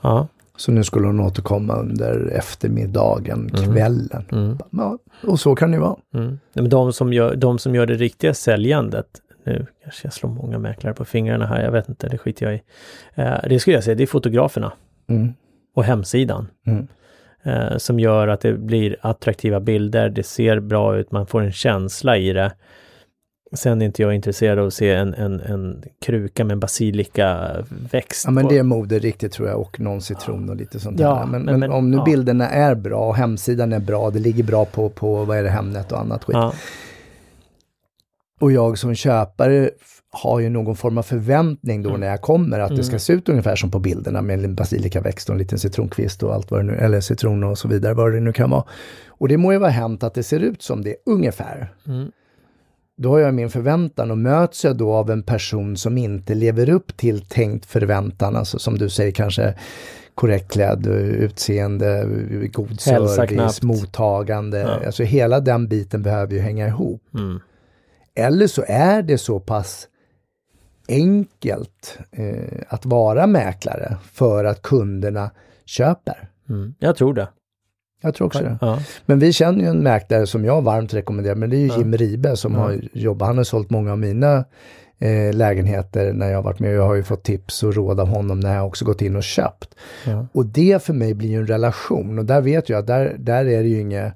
Ja. 0.00 0.28
Så 0.56 0.72
nu 0.72 0.84
skulle 0.84 1.06
hon 1.06 1.20
återkomma 1.20 1.76
under 1.76 2.30
eftermiddagen, 2.32 3.50
mm. 3.54 3.72
kvällen. 3.72 4.24
Mm. 4.32 4.58
Ja, 4.70 4.98
och 5.22 5.40
så 5.40 5.54
kan 5.54 5.70
det 5.70 5.78
vara. 5.78 5.96
Mm. 6.14 6.38
Men 6.52 6.68
de 6.68 6.92
som, 6.92 7.12
gör, 7.12 7.34
de 7.34 7.58
som 7.58 7.74
gör 7.74 7.86
det 7.86 7.94
riktiga 7.94 8.34
säljandet, 8.34 9.06
nu 9.44 9.66
kanske 9.82 10.06
jag 10.06 10.12
slår 10.12 10.30
många 10.30 10.58
mäklare 10.58 10.94
på 10.94 11.04
fingrarna 11.04 11.46
här, 11.46 11.64
jag 11.64 11.72
vet 11.72 11.88
inte, 11.88 12.08
det 12.08 12.18
skiter 12.18 12.46
jag 12.46 12.54
i. 12.54 12.62
Eh, 13.14 13.34
det 13.48 13.60
skulle 13.60 13.76
jag 13.76 13.84
säga, 13.84 13.94
det 13.94 14.02
är 14.02 14.06
fotograferna. 14.06 14.72
Mm. 15.06 15.34
Och 15.74 15.84
hemsidan. 15.84 16.48
Eh, 17.46 17.76
som 17.76 18.00
gör 18.00 18.28
att 18.28 18.40
det 18.40 18.52
blir 18.52 18.96
attraktiva 19.00 19.60
bilder, 19.60 20.08
det 20.08 20.22
ser 20.22 20.60
bra 20.60 20.96
ut, 20.96 21.12
man 21.12 21.26
får 21.26 21.40
en 21.42 21.52
känsla 21.52 22.16
i 22.16 22.32
det. 22.32 22.52
Sen 23.52 23.82
är 23.82 23.86
inte 23.86 24.02
jag 24.02 24.14
intresserad 24.14 24.58
av 24.58 24.66
att 24.66 24.74
se 24.74 24.92
en, 24.94 25.14
en, 25.14 25.40
en 25.40 25.82
kruka 26.06 26.44
med 26.44 26.58
basilikaväxt. 26.58 28.24
Ja 28.24 28.30
men 28.30 28.44
på. 28.44 28.50
det 28.50 28.58
är 28.58 28.62
mode 28.62 28.98
riktigt 28.98 29.32
tror 29.32 29.48
jag 29.48 29.60
och 29.60 29.80
någon 29.80 30.00
citron 30.00 30.50
och 30.50 30.56
lite 30.56 30.80
sånt 30.80 31.00
Ja, 31.00 31.14
där. 31.14 31.26
Men, 31.26 31.42
men- 31.42 31.60
men, 31.60 31.72
om 31.72 31.90
nu 31.90 31.96
ja. 31.96 32.04
bilderna 32.04 32.48
är 32.48 32.74
bra 32.74 33.08
och 33.08 33.16
hemsidan 33.16 33.72
är 33.72 33.78
bra, 33.80 34.10
det 34.10 34.18
ligger 34.18 34.44
bra 34.44 34.64
på, 34.64 34.88
på 34.88 35.24
vad 35.24 35.38
är 35.38 35.42
det, 35.42 35.50
Hemnet 35.50 35.92
och 35.92 36.00
annat 36.00 36.24
skit. 36.24 36.34
Ja, 36.36 36.52
Och 38.40 38.52
jag 38.52 38.78
som 38.78 38.94
köpare 38.94 39.70
har 40.22 40.40
ju 40.40 40.48
någon 40.48 40.76
form 40.76 40.98
av 40.98 41.02
förväntning 41.02 41.80
Mm. 41.80 41.92
då 41.92 41.96
när 41.98 42.06
jag 42.06 42.20
kommer 42.20 42.60
att 42.60 42.76
det 42.76 42.84
ska 42.84 42.98
se 42.98 43.12
ut 43.12 43.28
ungefär 43.28 43.56
som 43.56 43.70
på 43.70 43.78
bilderna 43.78 44.22
med 44.22 44.44
en 44.44 44.54
basilikaväxt 44.54 45.28
och 45.28 45.32
en 45.34 45.38
liten 45.38 45.58
citronkvist 45.58 46.22
och 46.22 46.34
allt 46.34 46.50
vad 46.50 46.60
det 46.60 46.64
nu, 46.64 46.74
eller 46.76 47.00
citron 47.00 47.44
och 47.44 47.58
så 47.58 47.68
vidare, 47.68 47.94
vad 47.94 48.12
det 48.12 48.20
nu 48.20 48.32
kan 48.32 48.50
vara. 48.50 48.64
Och 49.08 49.28
det 49.28 49.36
må 49.36 49.52
ju 49.52 49.58
vara 49.58 49.70
hänt 49.70 50.02
att 50.02 50.14
det 50.14 50.22
ser 50.22 50.40
ut 50.40 50.62
som 50.62 50.82
det 50.82 50.96
ungefär. 51.06 51.72
Mm. 51.86 52.10
Då 52.98 53.10
har 53.10 53.18
jag 53.18 53.34
min 53.34 53.50
förväntan 53.50 54.10
och 54.10 54.18
möts 54.18 54.64
jag 54.64 54.76
då 54.76 54.92
av 54.92 55.10
en 55.10 55.22
person 55.22 55.76
som 55.76 55.98
inte 55.98 56.34
lever 56.34 56.68
upp 56.70 56.96
till 56.96 57.20
tänkt 57.20 57.66
förväntan, 57.66 58.36
alltså 58.36 58.58
som 58.58 58.78
du 58.78 58.88
säger 58.88 59.12
kanske 59.12 59.54
korrekt 60.14 60.52
klädd, 60.52 60.86
utseende, 60.86 62.08
god 62.52 62.68
Hälsa 62.68 62.86
service, 63.08 63.28
knappt. 63.28 63.62
mottagande. 63.62 64.58
Ja. 64.58 64.86
Alltså 64.86 65.02
hela 65.02 65.40
den 65.40 65.68
biten 65.68 66.02
behöver 66.02 66.32
ju 66.32 66.40
hänga 66.40 66.66
ihop. 66.66 67.02
mm. 67.14 67.40
Eller 68.14 68.46
så 68.46 68.64
är 68.68 69.02
det 69.02 69.18
så 69.18 69.40
pass 69.40 69.88
enkelt 70.88 71.98
eh, 72.12 72.62
att 72.68 72.86
vara 72.86 73.26
mäklare 73.26 73.96
för 74.12 74.44
att 74.44 74.62
kunderna 74.62 75.30
köper. 75.64 76.28
Mm. 76.48 76.74
Jag 76.78 76.96
tror 76.96 77.14
det. 77.14 77.28
Jag 78.02 78.14
tror 78.14 78.26
också 78.26 78.38
det. 78.42 78.58
Ja. 78.60 78.78
Men 79.06 79.18
vi 79.18 79.32
känner 79.32 79.60
ju 79.60 79.66
en 79.66 79.82
mäklare 79.82 80.26
som 80.26 80.44
jag 80.44 80.62
varmt 80.62 80.94
rekommenderar, 80.94 81.34
men 81.34 81.50
det 81.50 81.56
är 81.56 81.60
ju 81.60 81.66
Ja. 81.66 81.78
Jim 81.78 81.96
Ribe 81.96 82.36
som 82.36 82.52
Ja. 82.54 82.58
har 82.60 82.80
jobbat, 82.92 83.28
han 83.28 83.36
har 83.36 83.44
sålt 83.44 83.70
många 83.70 83.92
av 83.92 83.98
mina 83.98 84.44
eh, 84.98 85.34
lägenheter 85.34 86.12
när 86.12 86.28
jag 86.28 86.38
har 86.38 86.42
varit 86.42 86.58
med. 86.60 86.74
Jag 86.74 86.86
har 86.86 86.94
ju 86.94 87.02
fått 87.02 87.22
tips 87.24 87.62
och 87.62 87.74
råd 87.74 88.00
av 88.00 88.08
honom 88.08 88.40
när 88.40 88.54
jag 88.56 88.66
också 88.66 88.84
gått 88.84 89.02
in 89.02 89.16
och 89.16 89.22
köpt. 89.22 89.74
Och 90.32 90.46
det 90.46 90.82
för 90.82 90.92
mig 90.92 91.14
blir 91.14 91.28
ju 91.28 91.36
en 91.40 91.46
relation 91.46 92.18
och 92.18 92.24
där 92.24 92.40
vet 92.40 92.68
jag 92.68 92.78
att 92.78 92.86
där, 92.86 93.16
där 93.18 93.44
är 93.44 93.62
det 93.62 93.68
ju 93.68 93.80
inget 93.80 94.12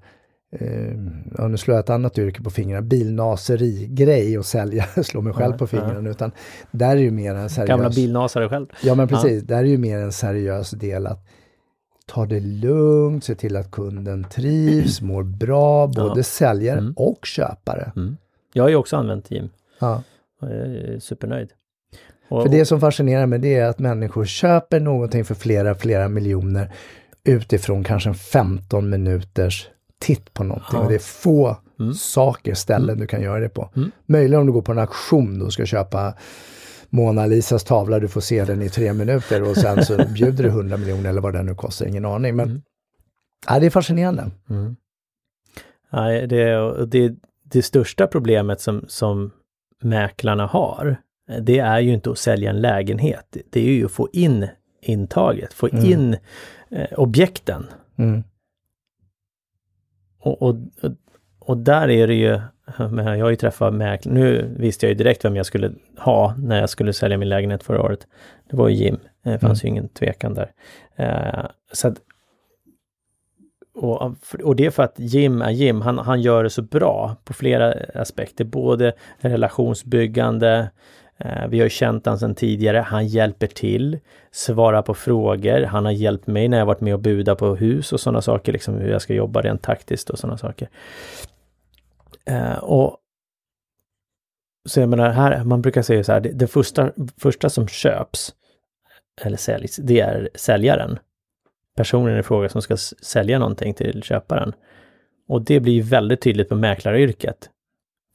Eh, 0.53 0.95
ja, 1.39 1.49
nu 1.49 1.57
slår 1.57 1.75
jag 1.77 1.83
ett 1.85 1.91
annat 1.91 2.19
yrke 2.19 2.43
på 2.43 2.51
fingrarna, 2.51 2.83
bilnaseri-grej 2.83 4.39
och 4.39 4.47
sälja, 4.47 4.85
slå 5.05 5.21
mig 5.21 5.33
själv 5.33 5.53
Ja, 5.55 5.59
på 5.59 5.67
fingrarna, 5.67 6.11
utan 6.11 6.31
där 6.71 6.91
är 6.97 7.01
ju 7.01 7.11
mer 7.11 7.35
en 7.35 7.51
seriös... 7.51 7.69
Gamla 7.69 7.91
bilnasare 7.91 8.49
själv. 8.49 8.67
Ja 8.83 8.95
men 8.95 9.09
precis, 9.09 9.43
där 9.43 9.57
är 9.59 9.65
ju 9.65 9.79
mer 9.79 9.99
en 9.99 10.13
seriös 10.13 10.71
del 10.71 11.07
att 11.07 11.27
ta 12.07 12.27
det 12.27 12.41
lugnt, 12.41 13.25
se 13.25 13.35
till 13.35 13.57
att 13.57 13.71
kunden 13.71 14.25
trivs, 14.25 15.01
mår 15.03 15.23
bra, 15.23 15.87
både 15.87 16.19
Ja. 16.21 16.23
säljare 16.23 16.79
Mm. 16.79 16.93
och 16.97 17.27
köpare. 17.27 17.93
Mm. 17.97 18.17
Jag 18.53 18.63
har 18.65 18.69
ju 18.69 18.77
också 18.77 18.97
använt 18.97 19.31
Jim 19.31 19.49
Ja. 19.79 20.03
jag 20.41 20.51
är 20.51 20.99
supernöjd. 21.01 21.49
Och, 22.29 22.43
För 22.43 22.49
det 22.51 22.65
som 22.65 22.81
fascinerar 22.81 23.27
mig 23.27 23.39
det 23.39 23.55
är 23.55 23.65
att 23.67 23.79
människor 23.79 24.25
köper 24.25 24.81
någonting 24.81 25.25
för 25.25 25.35
flera, 25.35 25.75
flera 25.75 26.09
miljoner 26.09 26.73
utifrån 27.25 27.85
kanske 27.85 28.09
en 28.09 28.15
15 28.15 28.91
minuters 28.91 29.69
titt 30.01 30.35
på 30.35 30.45
någonting. 30.45 30.69
Ja. 30.73 30.79
Och 30.81 30.89
det 30.89 30.95
är 30.95 30.99
få 30.99 31.57
Mm. 31.81 31.95
saker, 31.95 32.55
ställen 32.55 32.99
du 32.99 33.07
kan 33.07 33.23
göra 33.23 33.41
det 33.41 33.49
på. 33.49 33.71
Mm. 33.77 33.91
Möjligen 34.07 34.41
om 34.41 34.47
du 34.47 34.53
går 34.53 34.63
på 34.63 34.73
en 34.73 34.79
auktion 34.79 35.43
och 35.43 35.53
ska 35.53 35.67
köpa 35.67 36.15
Mona 36.91 37.27
Lisas 37.27 37.65
tavla, 37.65 37.99
du 37.99 38.09
får 38.09 38.21
se 38.21 38.45
den 38.45 38.63
i 38.63 38.69
tre 38.69 38.93
minuter 38.93 39.43
och 39.51 39.57
sen 39.57 39.85
så 39.85 39.97
bjuder 40.15 40.45
du 40.45 40.49
100 40.51 40.77
miljoner 40.77 41.11
eller 41.11 41.21
vad 41.21 41.33
den 41.33 41.47
nu 41.47 41.55
kostar, 41.55 41.87
ingen 41.87 42.05
aning. 42.05 42.37
Men 42.37 42.49
Mm. 42.49 42.63
ja, 43.49 43.59
det 43.61 43.67
är 43.67 43.71
fascinerande. 43.71 44.31
Mm. 44.51 44.77
Nej, 45.93 46.27
det, 46.27 46.87
det, 46.87 47.15
det 47.45 47.63
största 47.63 48.07
problemet 48.07 48.61
som, 48.61 48.85
som 48.89 49.31
mäklarna 49.83 50.47
har, 50.47 50.97
det 51.41 51.59
är 51.59 51.81
ju 51.81 51.93
inte 51.95 52.11
att 52.11 52.19
sälja 52.19 52.51
en 52.51 52.61
lägenhet. 52.61 53.37
Det 53.51 53.61
är 53.61 53.73
ju 53.73 53.85
att 53.85 53.93
få 53.93 54.09
in 54.13 54.49
intaget, 54.83 55.53
få 55.53 55.69
Mm. 55.73 55.85
in 55.85 56.17
eh, 56.71 56.87
objekten. 56.99 57.67
Mm. 57.99 58.23
Och, 60.21 60.43
och, 60.43 60.57
och, 61.39 61.57
där 61.57 61.91
är 61.91 62.07
det 62.07 62.15
ju, 62.15 62.41
jag 62.79 63.25
har 63.25 63.31
ju 63.31 63.37
träffat 63.37 63.75
mäklare, 63.75 64.15
nu 64.15 64.55
visste 64.59 64.87
jag 64.87 64.89
ju 64.89 64.95
direkt 64.95 65.25
vem 65.25 65.37
jag 65.37 65.47
skulle 65.47 65.73
ha 65.99 66.35
när 66.39 66.61
jag 66.61 66.71
skulle 66.71 66.93
sälja 66.93 67.19
min 67.19 67.29
lägenhet 67.29 67.63
förra 67.63 67.83
året. 67.83 68.07
Det 68.51 68.57
var 68.57 68.69
ju 68.69 68.75
Jim, 68.75 68.99
det 69.23 69.39
fanns 69.39 69.65
ju 69.65 69.69
ingen 69.69 69.89
tvekan 69.89 70.35
där. 70.35 70.51
Eh, 70.97 71.47
så 71.73 71.89
att, 71.89 71.97
och, 73.75 74.15
och 74.43 74.57
det 74.57 74.67
är 74.67 74.71
för 74.71 74.83
att 74.83 74.95
Jim 74.99 75.43
är 75.43 75.51
Jim, 75.51 75.81
han, 75.81 75.99
han 75.99 76.21
gör 76.21 76.45
det 76.45 76.51
så 76.51 76.63
bra 76.63 77.17
på 77.25 77.33
flera 77.33 77.75
aspekter, 77.95 78.45
både 78.45 78.93
relationsbyggande, 79.19 80.71
Eh, 81.25 81.49
vi 81.49 81.59
har 81.59 81.65
ju 81.65 81.71
känt 81.71 82.07
han 82.07 82.19
sedan 82.19 82.35
tidigare, 82.35 82.79
han 82.79 83.07
hjälper 83.07 83.47
till, 83.47 83.99
svarar 84.31 84.83
på 84.83 84.95
frågor, 84.95 85.63
han 85.63 85.85
har 85.85 85.93
hjälpt 85.93 86.27
mig 86.27 86.49
när 86.49 86.59
jag 86.59 86.67
varit 86.67 86.81
med 86.81 86.95
och 86.95 87.01
buda 87.01 87.35
på 87.35 87.57
hus 87.57 87.93
och 87.93 88.01
sådana 88.01 88.23
saker, 88.23 88.53
liksom 88.53 88.75
hur 88.75 88.91
jag 88.91 89.03
ska 89.03 89.15
jobba 89.15 89.41
rent 89.43 89.63
taktiskt 89.63 90.11
och 90.11 90.19
sådana 90.19 90.39
saker. 90.39 90.69
Eh, 92.25 92.59
och 92.59 92.97
så 94.69 94.81
jag 94.81 94.89
menar, 94.89 95.11
här, 95.11 95.45
man 95.45 95.63
brukar 95.63 95.83
säga 95.83 96.05
så 96.05 96.13
här, 96.13 96.21
det, 96.21 96.33
det 96.33 96.47
första, 96.47 96.93
första 97.19 97.51
som 97.51 97.69
köps 97.69 98.35
eller 99.23 99.37
säljs, 99.37 99.77
det 99.77 100.01
är 100.01 100.29
säljaren. 100.35 100.99
Personen 101.77 102.19
i 102.19 102.23
fråga 102.23 102.49
som 102.49 102.63
ska 102.63 102.77
sälja 102.77 103.39
någonting 103.39 103.75
till 103.75 104.03
köparen. 104.03 104.53
Och 105.29 105.43
det 105.43 105.61
blir 105.61 105.83
väldigt 105.83 106.21
tydligt 106.21 106.49
på 106.49 106.55
mäklaryrket. 106.55 107.51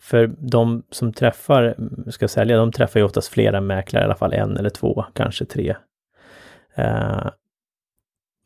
För 0.05 0.27
de 0.37 0.83
som 0.89 1.13
träffar, 1.13 1.75
ska 2.11 2.27
sälja, 2.27 2.57
de 2.57 2.71
träffar 2.71 2.99
ju 2.99 3.05
oftast 3.05 3.27
flera 3.27 3.61
mäklare, 3.61 4.03
i 4.03 4.05
alla 4.05 4.15
fall 4.15 4.33
en 4.33 4.57
eller 4.57 4.69
två, 4.69 5.05
kanske 5.13 5.45
tre. 5.45 5.75
Eh, 6.75 7.27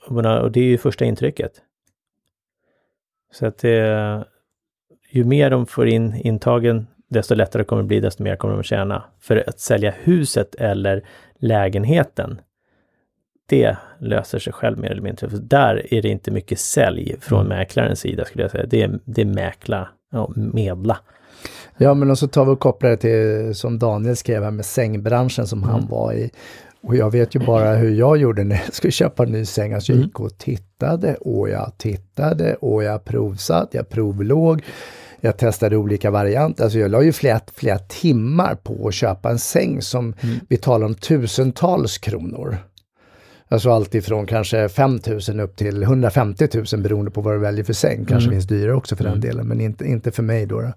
och 0.08 0.52
det 0.52 0.60
är 0.60 0.64
ju 0.64 0.78
första 0.78 1.06
intrycket. 1.06 1.52
Så 3.32 3.46
att 3.46 3.58
det, 3.58 4.26
ju 5.10 5.24
mer 5.24 5.50
de 5.50 5.66
får 5.66 5.88
in 5.88 6.16
intagen, 6.16 6.88
desto 7.08 7.36
lättare 7.36 7.64
kommer 7.64 7.82
det 7.82 7.88
bli, 7.88 8.00
desto 8.00 8.24
mer 8.24 8.36
kommer 8.36 8.54
de 8.54 8.60
att 8.60 8.66
tjäna. 8.66 9.04
För 9.20 9.50
att 9.50 9.60
sälja 9.60 9.94
huset 10.04 10.56
eller 10.56 11.08
lägenheten, 11.36 12.42
det 13.46 13.78
löser 14.00 14.40
sig 14.40 14.54
själv 14.54 14.78
mer 14.78 14.92
eller 14.92 15.02
mindre. 15.02 15.30
För 15.30 15.38
där 15.38 15.94
är 15.94 16.02
det 16.02 16.10
inte 16.10 16.32
mycket 16.32 16.60
sälj 16.60 17.16
från 17.20 17.46
Mm. 17.46 17.58
mäklarens 17.58 18.00
sida 18.00 18.26
skulle 18.26 18.44
jag 18.44 18.52
säga. 18.52 18.66
Det 18.66 18.82
är, 18.82 19.00
det 19.06 19.22
är 19.22 19.26
mäkla, 19.26 19.90
ja, 20.12 20.32
medla. 20.36 20.98
Ja, 21.78 21.94
men 21.94 22.12
och 22.12 22.18
så 22.18 22.28
tar 22.28 22.46
vi 22.46 22.52
och 22.52 22.60
kopplar 22.60 22.90
det 22.90 22.98
till 22.98 23.56
som 23.56 23.80
Daniel 23.80 24.16
skrev 24.16 24.44
här 24.44 24.52
med 24.52 24.66
sängbranschen 24.66 25.48
som 25.48 25.64
han 25.64 25.76
Mm. 25.80 25.90
var 25.90 26.14
i. 26.14 26.30
Och 26.82 26.96
jag 26.96 27.12
vet 27.12 27.36
ju 27.36 27.40
bara 27.40 27.76
hur 27.76 27.90
jag 27.96 28.18
gjorde 28.18 28.44
när 28.44 28.62
jag 28.66 28.74
skulle 28.74 28.92
köpa 28.92 29.24
en 29.24 29.32
ny 29.32 29.46
säng. 29.46 29.74
Alltså 29.74 29.92
jag 29.92 29.98
Mm. 29.98 30.08
gick 30.08 30.20
och 30.20 30.38
tittade 30.38 31.16
och 31.16 31.50
jag 31.50 31.72
tittade 31.78 32.56
och 32.56 32.84
jag 32.84 33.06
provsatt, 33.06 33.70
jag 33.72 33.90
provlåg. 33.90 34.62
Jag 35.22 35.38
testade 35.38 35.78
olika 35.78 36.12
varianter. 36.12 36.64
Alltså 36.64 36.80
jag 36.80 36.92
la 36.92 37.04
ju 37.04 37.12
flera, 37.12 37.40
flera 37.56 37.78
timmar 37.80 38.56
på 38.56 38.88
att 38.88 38.94
köpa 38.94 39.30
en 39.30 39.40
säng 39.40 39.82
som 39.82 40.14
Mm. 40.22 40.36
vi 40.50 40.58
talar 40.58 40.86
om 40.86 40.96
tusentals 40.96 41.98
kronor. 41.98 42.58
Alltså 43.52 43.70
allt 43.72 43.96
ifrån 43.96 44.26
kanske 44.26 44.70
5 44.70 45.00
000 45.30 45.40
upp 45.40 45.56
till 45.56 45.84
150 45.84 46.48
000 46.74 46.82
beroende 46.82 47.12
på 47.12 47.22
vad 47.22 47.34
du 47.34 47.38
väljer 47.40 47.64
för 47.64 47.74
säng. 47.74 48.06
Kanske 48.06 48.28
Mm. 48.28 48.32
finns 48.36 48.48
dyrare 48.48 48.76
också 48.76 48.96
för 48.96 49.04
den 49.04 49.14
Mm. 49.14 49.22
delen, 49.22 49.48
men 49.48 49.62
inte, 49.62 49.86
inte 49.86 50.12
för 50.12 50.24
mig 50.24 50.46
då. 50.46 50.62
då. 50.62 50.72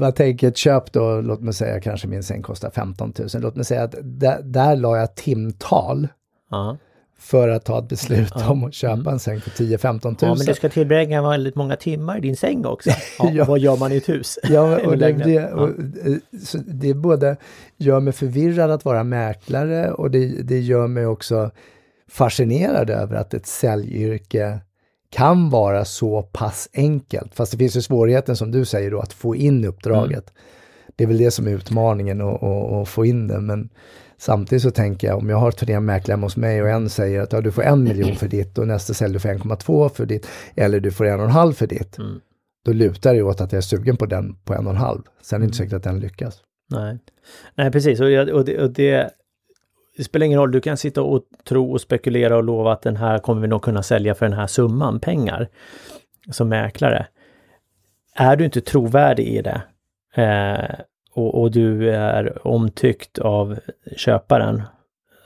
Bara 0.00 0.12
tänker 0.12 0.48
ett 0.48 0.56
köp 0.56 0.92
då, 0.92 1.20
låt 1.20 1.40
mig 1.40 1.54
säga 1.54 1.80
kanske 1.80 2.08
min 2.08 2.22
säng 2.22 2.42
kostar 2.42 2.70
15 2.70 3.12
000. 3.18 3.28
Låt 3.42 3.56
mig 3.56 3.64
säga 3.64 3.82
att 3.82 3.94
där, 4.02 4.42
där 4.42 4.76
la 4.76 4.96
jag 4.98 5.14
timtal 5.14 6.08
Ja. 6.50 6.76
för 7.18 7.48
att 7.48 7.64
ta 7.64 7.78
ett 7.78 7.88
beslut 7.88 8.32
Ja. 8.34 8.50
om 8.50 8.64
att 8.64 8.74
köpa 8.74 8.92
Mm. 8.94 9.06
en 9.12 9.18
säng 9.18 9.40
för 9.40 9.50
10-15 9.50 10.04
000. 10.08 10.16
ja, 10.20 10.34
men 10.34 10.46
du 10.46 10.54
ska 10.54 10.68
tillbringa 10.68 11.22
väldigt 11.30 11.54
många 11.54 11.76
timmar 11.76 12.18
i 12.18 12.20
din 12.20 12.36
säng 12.36 12.64
också. 12.66 12.90
Ja. 13.32 13.44
Vad 13.44 13.58
gör 13.58 13.76
man 13.76 13.92
i 13.92 13.96
ett 13.96 14.08
hus? 14.08 14.38
Ja, 14.42 14.80
och 14.86 14.98
det, 14.98 15.12
det, 15.12 15.52
och, 15.52 15.68
eh, 15.68 16.16
så 16.42 16.58
det 16.66 16.94
både 16.94 17.36
gör 17.76 18.00
mig 18.00 18.12
förvirrad 18.12 18.70
att 18.70 18.84
vara 18.84 19.04
mäklare 19.04 19.90
och 19.92 20.10
det, 20.10 20.26
det 20.42 20.60
gör 20.60 20.86
mig 20.86 21.06
också 21.06 21.50
fascinerad 22.10 22.90
över 22.90 23.16
att 23.16 23.34
ett 23.34 23.46
säljyrke 23.46 24.58
kan 25.12 25.50
vara 25.50 25.84
så 25.84 26.22
pass 26.22 26.68
enkelt. 26.74 27.34
Fast 27.34 27.52
det 27.52 27.58
finns 27.58 27.76
ju 27.76 27.82
svårigheten 27.82 28.36
som 28.36 28.50
du 28.50 28.64
säger 28.64 28.90
då 28.90 29.00
att 29.00 29.12
få 29.12 29.36
in 29.36 29.64
uppdraget. 29.64 30.32
Det 30.96 31.04
är 31.04 31.08
väl 31.08 31.18
det 31.18 31.30
som 31.30 31.46
är 31.46 31.50
utmaningen 31.50 32.20
att, 32.20 32.88
få 32.88 33.06
in 33.06 33.28
det. 33.28 33.40
Men 33.40 33.68
samtidigt 34.18 34.62
så 34.62 34.70
tänker 34.70 35.06
jag 35.08 35.18
om 35.18 35.28
jag 35.28 35.36
har 35.36 35.50
tre 35.50 35.80
mäklare 35.80 36.20
hos 36.20 36.36
mig 36.36 36.62
och 36.62 36.68
en 36.68 36.90
säger 36.90 37.20
att 37.20 37.32
ja, 37.32 37.40
du 37.40 37.52
får 37.52 37.62
en 37.62 37.84
miljon 37.84 38.16
för 38.16 38.28
ditt 38.28 38.58
och 38.58 38.68
nästa 38.68 38.94
säljer 38.94 39.14
du 39.14 39.20
för 39.20 39.28
1,2 39.28 39.88
för 39.88 40.06
ditt 40.06 40.26
eller 40.56 40.80
du 40.80 40.90
får 40.90 41.04
en 41.04 41.20
och 41.20 41.26
en 41.26 41.32
halv 41.32 41.52
för 41.52 41.66
ditt 41.66 41.98
Mm. 41.98 42.20
då 42.64 42.72
lutar 42.72 43.14
det 43.14 43.22
åt 43.22 43.40
att 43.40 43.52
jag 43.52 43.58
är 43.58 43.62
sugen 43.62 43.96
på 43.96 44.06
den 44.06 44.34
på 44.44 44.54
en 44.54 44.66
och 44.66 44.72
en 44.72 44.78
halv. 44.78 45.02
Sen 45.22 45.36
är 45.36 45.40
det 45.40 45.44
inte 45.44 45.56
säkert 45.56 45.72
att 45.72 45.82
den 45.82 46.00
lyckas. 46.00 46.38
Nej, 46.70 46.98
Nej 47.54 47.70
precis. 47.70 48.00
Och, 48.00 48.06
det, 48.06 48.32
och 48.32 48.72
det, 48.72 49.10
det 49.96 50.04
spelar 50.04 50.26
ingen 50.26 50.38
roll, 50.38 50.52
du 50.52 50.60
kan 50.60 50.76
sitta 50.76 51.02
och 51.02 51.22
tro 51.44 51.72
och 51.72 51.80
spekulera 51.80 52.36
och 52.36 52.44
lova 52.44 52.72
att 52.72 52.82
den 52.82 52.96
här 52.96 53.18
kommer 53.18 53.40
vi 53.40 53.48
nog 53.48 53.62
kunna 53.62 53.82
sälja 53.82 54.14
för 54.14 54.26
den 54.26 54.38
här 54.38 54.46
summan 54.46 55.00
pengar 55.00 55.48
som 56.30 56.48
mäklare. 56.48 57.06
är 58.14 58.36
du 58.36 58.44
inte 58.44 58.60
trovärdig 58.60 59.26
i 59.26 59.42
det 59.42 59.62
eh, 60.22 60.80
och, 61.14 61.40
och, 61.40 61.50
du 61.50 61.90
är 61.90 62.46
omtyckt 62.46 63.18
av 63.18 63.58
köparen 63.96 64.62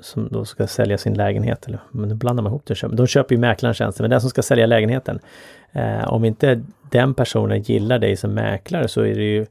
som 0.00 0.28
då 0.28 0.44
ska 0.44 0.66
sälja 0.66 0.98
sin 0.98 1.14
lägenhet, 1.14 1.66
eller 1.66 1.80
men 1.90 2.08
nu 2.08 2.14
blandar 2.14 2.42
man 2.42 2.52
ihop 2.52 2.66
det. 2.66 2.96
De 2.96 3.06
köper 3.06 3.34
ju 3.34 3.40
mäklarens 3.40 3.76
tjänster, 3.76 4.02
men 4.02 4.10
den 4.10 4.20
som 4.20 4.30
ska 4.30 4.42
sälja 4.42 4.66
lägenheten. 4.66 5.18
Eh, 5.72 6.12
om 6.12 6.24
inte 6.24 6.62
den 6.90 7.14
personen 7.14 7.62
gillar 7.62 7.98
dig 7.98 8.16
som 8.16 8.34
mäklare 8.34 8.88
så 8.88 9.00
är 9.00 9.14
det 9.14 9.24
ju, 9.24 9.46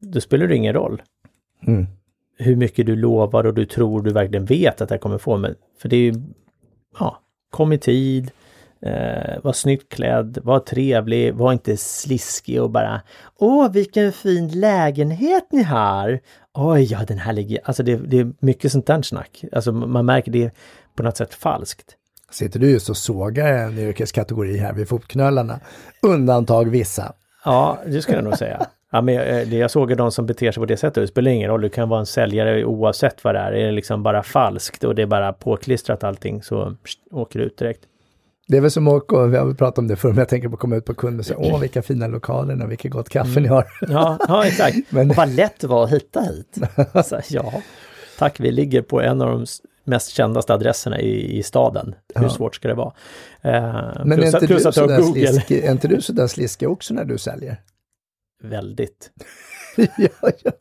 då 0.00 0.20
spelar 0.20 0.46
det 0.46 0.56
ingen 0.56 0.74
roll. 0.74 1.02
Mm. 1.66 1.86
Hur 2.42 2.56
mycket 2.56 2.86
du 2.86 2.96
lovar 2.96 3.46
och 3.46 3.54
du 3.54 3.66
tror 3.66 4.02
du 4.02 4.12
verkligen 4.12 4.44
vet 4.44 4.80
att 4.80 4.88
det 4.88 4.98
kommer 4.98 5.18
få. 5.18 5.36
Men, 5.36 5.54
för 5.82 5.88
det 5.88 5.96
är 5.96 6.12
ju, 6.12 6.14
ja, 6.98 7.22
kom 7.50 7.72
i 7.72 7.78
tid, 7.78 8.30
Eh, 8.86 9.42
var 9.42 9.52
snyggt 9.52 9.92
klädd, 9.92 10.38
var 10.42 10.60
trevlig, 10.60 11.34
var 11.34 11.52
inte 11.52 11.76
sliskig 11.76 12.62
och 12.62 12.70
bara 12.70 13.00
Åh 13.38 13.72
vilken 13.72 14.12
fin 14.12 14.48
lägenhet 14.48 15.46
ni 15.50 15.62
har! 15.62 16.20
Oj, 16.54 16.82
ja 16.82 17.04
den 17.08 17.18
här 17.18 17.32
ligger... 17.32 17.60
Alltså 17.64 17.82
det, 17.82 17.96
det 17.96 18.18
är 18.18 18.32
mycket 18.38 18.72
sånt 18.72 18.86
där 18.86 19.02
snack. 19.02 19.44
Alltså 19.52 19.72
man 19.72 20.06
märker 20.06 20.32
det 20.32 20.50
på 20.96 21.02
något 21.02 21.16
sätt 21.16 21.34
falskt. 21.34 21.96
Sitter 22.30 22.60
du 22.60 22.70
just 22.70 22.90
och 22.90 22.96
sågar 22.96 23.52
en 23.52 23.78
yrkeskategori 23.78 24.56
här 24.56 24.72
vid 24.72 24.88
fotknölarna? 24.88 25.60
Undantag 26.02 26.70
vissa. 26.70 27.12
Ja, 27.44 27.78
det 27.86 28.02
skulle 28.02 28.18
jag 28.18 28.24
nog 28.24 28.38
säga. 28.38 28.66
Ja, 28.94 29.00
men 29.00 29.14
jag, 29.14 29.46
jag 29.46 29.70
såg 29.70 29.96
de 29.96 30.12
som 30.12 30.26
beter 30.26 30.52
sig 30.52 30.60
på 30.60 30.66
det 30.66 30.76
sättet. 30.76 31.02
Det 31.02 31.06
spelar 31.06 31.30
ingen 31.30 31.50
roll, 31.50 31.60
du 31.60 31.68
kan 31.68 31.88
vara 31.88 32.00
en 32.00 32.06
säljare 32.06 32.64
oavsett 32.64 33.24
vad 33.24 33.34
det 33.34 33.38
är. 33.38 33.52
Är 33.52 33.66
det 33.66 33.72
liksom 33.72 34.02
bara 34.02 34.22
falskt 34.22 34.84
och 34.84 34.94
det 34.94 35.02
är 35.02 35.06
bara 35.06 35.32
påklistrat 35.32 36.04
allting 36.04 36.42
så 36.42 36.76
pst, 36.84 36.98
åker 37.10 37.38
du 37.38 37.44
ut 37.44 37.58
direkt. 37.58 37.80
Det 38.48 38.56
är 38.56 38.60
väl 38.60 38.70
som 38.70 38.88
att, 38.88 39.02
vi 39.10 39.36
har 39.36 39.54
pratat 39.54 39.78
om 39.78 39.88
det 39.88 39.96
förr, 39.96 40.08
men 40.08 40.18
jag 40.18 40.28
tänker 40.28 40.48
på 40.48 40.54
att 40.54 40.60
komma 40.60 40.76
ut 40.76 40.84
på 40.84 40.94
kund 40.94 41.20
och 41.20 41.26
säga, 41.26 41.38
åh 41.38 41.60
vilka 41.60 41.82
fina 41.82 42.06
lokaler 42.06 42.64
och 42.64 42.70
vilket 42.70 42.90
gott 42.90 43.08
kaffe 43.08 43.30
mm. 43.30 43.42
ni 43.42 43.48
har. 43.48 43.66
Ja, 43.80 44.18
ja 44.28 44.46
exakt. 44.46 44.76
men... 44.88 45.10
Och 45.10 45.16
vad 45.16 45.28
lätt 45.28 45.60
det 45.60 45.66
var 45.66 45.84
att 45.84 45.92
hitta 45.92 46.20
hit. 46.20 46.58
Så, 47.04 47.20
ja, 47.28 47.52
tack, 48.18 48.40
vi 48.40 48.50
ligger 48.50 48.82
på 48.82 49.00
en 49.00 49.22
av 49.22 49.30
de 49.30 49.46
mest 49.84 50.10
kändaste 50.10 50.54
adresserna 50.54 51.00
i, 51.00 51.38
i 51.38 51.42
staden. 51.42 51.94
Hur 52.14 52.22
ja. 52.22 52.30
svårt 52.30 52.54
ska 52.54 52.68
det 52.68 52.74
vara? 52.74 52.92
Eh, 53.42 53.62
men 54.04 54.18
plus, 54.18 54.34
är, 54.34 54.38
inte 54.38 54.46
plus 54.46 54.66
att 54.66 54.74
du 54.74 55.02
sliskig, 55.02 55.64
är 55.64 55.72
inte 55.72 55.88
du 55.88 56.00
sådär 56.00 56.26
sliskig 56.26 56.68
också 56.68 56.94
när 56.94 57.04
du 57.04 57.18
säljer? 57.18 57.60
Väldigt. 58.42 59.10
ja, 59.76 60.30
ja. 60.44 60.52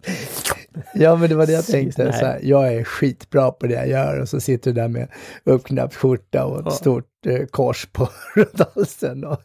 ja, 0.93 1.15
men 1.15 1.29
det 1.29 1.35
var 1.35 1.45
det 1.45 1.51
jag 1.51 1.65
tänkte. 1.65 2.13
Så 2.13 2.25
här, 2.25 2.39
jag 2.43 2.73
är 2.73 2.83
skitbra 2.83 3.51
på 3.51 3.67
det 3.67 3.73
jag 3.73 3.88
gör 3.88 4.21
och 4.21 4.29
så 4.29 4.39
sitter 4.39 4.71
du 4.71 4.81
där 4.81 4.88
med 4.88 5.07
uppknäppt 5.43 5.95
skjorta 5.95 6.45
och 6.45 6.59
ett 6.59 6.65
ja. 6.65 6.71
stort 6.71 7.25
eh, 7.25 7.45
kors 7.45 7.88
på 7.91 8.09
runt 8.35 8.61
halsen 8.75 9.23
och, 9.23 9.41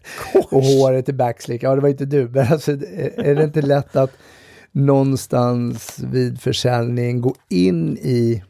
och 0.50 0.62
håret 0.62 1.08
i 1.08 1.12
backslick. 1.12 1.62
Ja, 1.62 1.74
det 1.74 1.80
var 1.80 1.88
inte 1.88 2.04
du, 2.04 2.28
men 2.28 2.52
alltså, 2.52 2.72
är 2.72 3.34
det 3.34 3.44
inte 3.44 3.62
lätt 3.62 3.96
att 3.96 4.12
någonstans 4.72 5.98
vid 5.98 6.40
försäljning 6.40 7.20
gå 7.20 7.34
in 7.48 7.98
i 8.00 8.42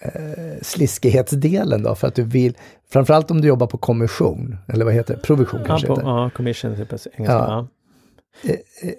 eh, 0.00 0.62
sliskighetsdelen 0.62 1.82
då, 1.82 1.94
för 1.94 2.08
att 2.08 2.14
du 2.14 2.22
vill, 2.22 2.56
framförallt 2.92 3.30
om 3.30 3.40
du 3.40 3.48
jobbar 3.48 3.66
på 3.66 3.78
kommission, 3.78 4.56
eller 4.68 4.84
vad 4.84 4.94
heter 4.94 5.14
det, 5.14 5.20
provision 5.20 5.60
kanske 5.66 5.86
ja, 5.86 5.94
på, 5.94 6.00
heter. 6.00 6.10
Ja, 6.10 6.30
commission, 6.30 6.76
typ 6.76 6.92
engelska. 6.92 7.22
Ja. 7.24 7.68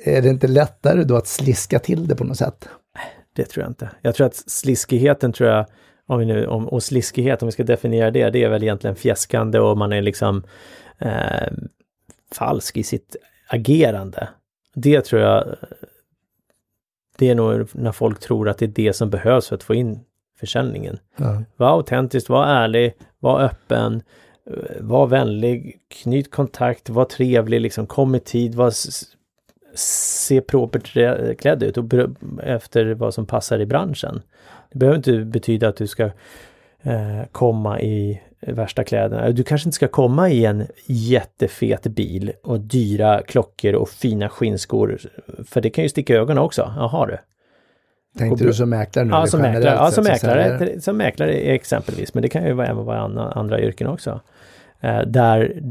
Är 0.04 0.22
det 0.22 0.30
inte 0.30 0.48
lättare 0.48 1.04
då 1.04 1.16
att 1.16 1.28
sliska 1.28 1.80
till 1.80 2.08
det 2.08 2.16
på 2.16 2.24
något 2.24 2.38
sätt? 2.38 2.70
Det 3.34 3.46
tror 3.46 3.64
jag 3.64 3.72
inte. 3.72 3.90
Jag 4.02 4.16
tror 4.16 4.28
att 4.28 4.36
sliskigheten 4.36 5.34
tror 5.34 5.50
jag, 5.50 5.66
om 6.06 6.20
vi 6.20 6.26
nu, 6.26 6.48
om, 6.48 6.68
och 6.68 6.84
sliskighet, 6.84 7.42
om 7.42 7.48
vi 7.48 7.52
ska 7.52 7.64
definiera 7.64 8.12
det, 8.12 8.30
det 8.30 8.44
är 8.44 8.50
väl 8.50 8.64
egentligen 8.64 8.96
fjäskande 8.96 9.60
och 9.60 9.78
man 9.78 9.94
är 9.94 10.02
liksom 10.02 10.44
eh, 10.98 11.48
falsk 12.32 12.78
i 12.78 12.84
sitt 12.84 13.16
agerande. 13.48 14.30
Det 14.76 15.02
tror 15.02 15.22
jag, 15.22 15.56
det 17.18 17.30
är 17.30 17.36
nog 17.36 17.70
när 17.74 17.92
folk 17.92 18.20
tror 18.20 18.50
att 18.50 18.58
det 18.58 18.66
är 18.66 18.68
det 18.68 18.94
som 18.94 19.10
behövs 19.10 19.48
för 19.48 19.56
att 19.56 19.64
få 19.64 19.76
in 19.76 20.00
försäljningen. 20.40 21.00
Ja. 21.18 21.44
Var 21.58 21.68
autentisk, 21.68 22.30
var 22.30 22.46
ärlig, 22.46 22.94
var 23.20 23.42
öppen, 23.42 24.02
var 24.80 25.08
vänlig, 25.08 25.80
knyt 25.88 26.32
kontakt, 26.32 26.90
var 26.90 27.06
trevlig, 27.06 27.62
liksom 27.62 27.88
kom 27.88 28.16
i 28.16 28.20
tid, 28.20 28.56
var 28.56 28.74
se 29.74 30.42
propert 30.42 30.92
klädd 31.40 31.64
ut 31.64 31.78
och 31.78 31.86
efter 32.44 32.94
vad 32.94 33.14
som 33.14 33.26
passar 33.26 33.60
i 33.60 33.66
branschen. 33.66 34.22
Det 34.72 34.80
behöver 34.80 34.98
inte 34.98 35.18
betyda 35.18 35.68
att 35.68 35.78
du 35.78 35.88
ska 35.88 36.04
eh, 36.84 37.24
komma 37.32 37.82
i 37.82 38.22
värsta 38.40 38.84
kläderna. 38.84 39.30
Du 39.30 39.44
kanske 39.44 39.68
inte 39.68 39.76
ska 39.76 39.88
komma 39.88 40.30
i 40.30 40.46
en 40.46 40.68
jättefet 40.86 41.84
bil 41.84 42.32
och 42.44 42.60
dyra 42.60 43.22
klockor 43.22 43.74
och 43.74 43.90
fina 43.90 44.30
skinnskor. 44.30 44.98
För 45.46 45.62
det 45.62 45.70
kan 45.70 45.84
ju 45.84 45.90
sticka 45.90 46.14
i 46.14 46.18
ögonen 46.18 46.44
också. 46.44 46.74
Jaha 46.78 47.06
du. 47.06 47.18
Tänkte 48.18 48.44
du 48.44 48.54
som 48.54 48.70
mäklare 48.70 49.06
nu? 49.06 49.12
Ja, 49.12 49.28
som 49.28 49.42
mäklare, 49.42 49.76
ja, 49.76 49.92
som, 49.92 50.04
mäklare, 50.04 50.82
som 50.82 50.98
mäklare 50.98 51.32
exempelvis. 51.34 52.14
Men 52.14 52.24
det 52.24 52.30
kan 52.30 52.46
ju 52.46 52.54
vara, 52.54 52.68
även 52.68 52.86
vara 52.86 53.00
andra, 53.00 53.32
andra 53.32 53.62
yrken 53.62 53.88
också. 53.88 54.22
Eh, 54.80 55.02
där, 55.02 55.62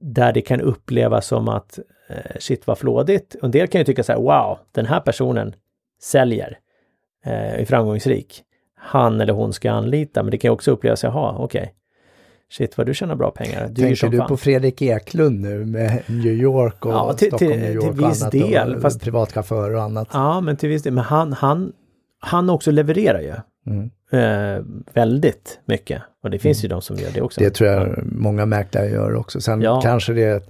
där 0.00 0.32
det 0.32 0.40
kan 0.40 0.60
upplevas 0.60 1.26
som 1.26 1.48
att 1.48 1.78
eh, 2.08 2.38
shit 2.38 2.66
vad 2.66 2.78
flådigt. 2.78 3.36
En 3.42 3.50
del 3.50 3.66
kan 3.66 3.80
ju 3.80 3.84
tycka 3.84 4.02
så 4.02 4.12
här, 4.12 4.20
wow, 4.20 4.58
den 4.72 4.86
här 4.86 5.00
personen 5.00 5.54
säljer, 6.02 6.58
eh, 7.24 7.60
är 7.60 7.64
framgångsrik. 7.64 8.42
Han 8.76 9.20
eller 9.20 9.32
hon 9.32 9.52
ska 9.52 9.70
anlita, 9.70 10.22
men 10.22 10.30
det 10.30 10.38
kan 10.38 10.48
ju 10.48 10.52
också 10.52 10.70
upplevas, 10.70 11.02
jaha, 11.02 11.36
okej. 11.38 11.60
Okay. 11.60 11.72
Shit 12.50 12.78
vad 12.78 12.86
du 12.86 12.94
tjänar 12.94 13.14
bra 13.14 13.30
pengar. 13.30 13.68
Du 13.68 13.82
Tänker 13.82 14.08
du 14.08 14.18
fan. 14.18 14.28
på 14.28 14.36
Fredrik 14.36 14.82
Eklund 14.82 15.40
nu 15.40 15.64
med 15.64 16.02
New 16.06 16.32
York 16.32 16.86
och 16.86 16.92
ja, 16.92 17.12
till, 17.12 17.28
Stockholm, 17.28 17.52
till, 17.52 17.60
New 17.60 17.74
York 17.74 17.96
till 17.96 18.06
viss 18.06 18.22
och 18.22 18.22
annat 18.22 18.32
del, 18.32 18.74
och 18.74 18.82
fast, 18.82 19.00
privatchaufför 19.00 19.74
och 19.74 19.82
annat? 19.82 20.08
Ja, 20.12 20.40
men 20.40 20.56
till 20.56 20.68
viss 20.68 20.82
del. 20.82 20.92
Men 20.92 21.04
han, 21.04 21.32
han, 21.32 21.72
han 22.20 22.50
också 22.50 22.70
levererar 22.70 23.20
ju. 23.20 23.34
Mm. 23.66 23.90
Eh, 24.10 24.64
väldigt 24.92 25.60
mycket. 25.64 26.02
Och 26.22 26.30
det 26.30 26.38
finns 26.38 26.58
mm. 26.58 26.62
ju 26.62 26.68
de 26.74 26.82
som 26.82 26.96
gör 26.96 27.10
det 27.14 27.20
också. 27.20 27.40
Det 27.40 27.50
tror 27.50 27.70
jag 27.70 27.98
många 28.04 28.46
mäklare 28.46 28.88
gör 28.88 29.14
också. 29.14 29.40
Sen 29.40 29.62
ja. 29.62 29.80
kanske 29.80 30.12
det 30.12 30.48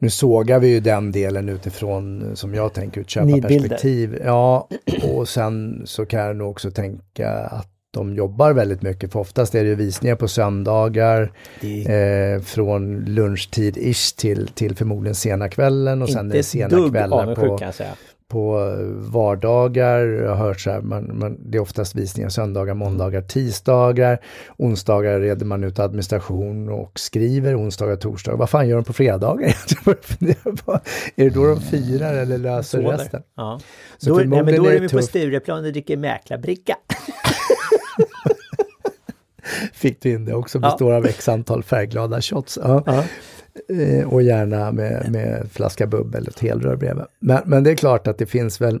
nu 0.00 0.10
sågar 0.10 0.58
vi 0.58 0.68
ju 0.68 0.80
den 0.80 1.12
delen 1.12 1.48
utifrån, 1.48 2.30
som 2.36 2.54
jag 2.54 2.72
tänker, 2.72 3.00
ett 3.00 3.10
köparperspektiv. 3.10 4.18
Ja, 4.24 4.68
och 5.02 5.28
sen 5.28 5.82
så 5.84 6.06
kan 6.06 6.20
jag 6.20 6.36
nog 6.36 6.50
också 6.50 6.70
tänka 6.70 7.30
att 7.30 7.68
de 7.92 8.14
jobbar 8.14 8.52
väldigt 8.52 8.82
mycket, 8.82 9.12
för 9.12 9.20
oftast 9.20 9.54
är 9.54 9.64
det 9.64 9.74
visningar 9.74 10.16
på 10.16 10.28
söndagar 10.28 11.32
det... 11.60 12.34
eh, 12.34 12.40
från 12.40 13.04
lunchtid-ish 13.04 14.16
till, 14.16 14.48
till 14.48 14.76
förmodligen 14.76 15.14
sena 15.14 15.48
kvällen 15.48 16.02
och 16.02 16.10
sen 16.10 16.30
är 16.30 16.34
det 16.34 16.42
sena 16.42 16.90
kvällar 16.90 17.34
på, 17.34 17.58
på 18.30 18.74
vardagar, 18.96 20.06
jag 20.06 20.28
har 20.28 20.46
hört 20.46 20.60
så 20.60 20.70
här, 20.70 20.80
man, 20.80 21.18
man, 21.18 21.36
det 21.50 21.58
är 21.58 21.62
oftast 21.62 21.94
visningar 21.94 22.28
söndagar, 22.28 22.74
måndagar, 22.74 23.22
tisdagar. 23.22 24.18
Onsdagar 24.56 25.20
reder 25.20 25.46
man 25.46 25.64
ut 25.64 25.78
administration 25.78 26.68
och 26.68 27.00
skriver, 27.00 27.60
onsdagar, 27.60 27.96
torsdagar. 27.96 28.38
Vad 28.38 28.50
fan 28.50 28.68
gör 28.68 28.76
de 28.76 28.84
på 28.84 28.92
fredagar? 28.92 29.46
är 31.16 31.24
det 31.24 31.30
då 31.30 31.46
de 31.46 31.60
firar 31.60 32.14
eller 32.14 32.38
löser 32.38 32.82
så 32.82 32.90
resten? 32.90 33.22
Ja. 33.36 33.60
Så 33.98 34.10
då, 34.10 34.16
nej, 34.16 34.26
men 34.28 34.56
då 34.56 34.66
är, 34.66 34.74
är 34.74 34.80
vi 34.80 34.88
på 34.88 35.02
Stureplan 35.02 35.64
och 35.64 35.72
dricker 35.72 35.96
mäklarbricka. 35.96 36.76
Fick 39.72 40.02
du 40.02 40.10
in 40.10 40.24
det 40.24 40.34
också, 40.34 40.58
består 40.58 40.92
ja. 40.92 40.96
av 40.96 41.06
x 41.06 41.28
antal 41.28 41.62
färgglada 41.62 42.20
shots. 42.20 42.58
Ja. 42.62 42.82
ja. 42.86 43.04
Eh, 43.68 44.08
och 44.08 44.22
gärna 44.22 44.72
med, 44.72 45.10
med 45.12 45.48
flaska 45.52 45.86
bubbel 45.86 46.22
och 46.22 46.28
ett 46.28 46.40
helrör 46.40 46.76
bredvid. 46.76 47.04
Men, 47.20 47.42
men 47.44 47.64
det 47.64 47.70
är 47.70 47.74
klart 47.74 48.06
att 48.06 48.18
det 48.18 48.26
finns 48.26 48.60
väl 48.60 48.80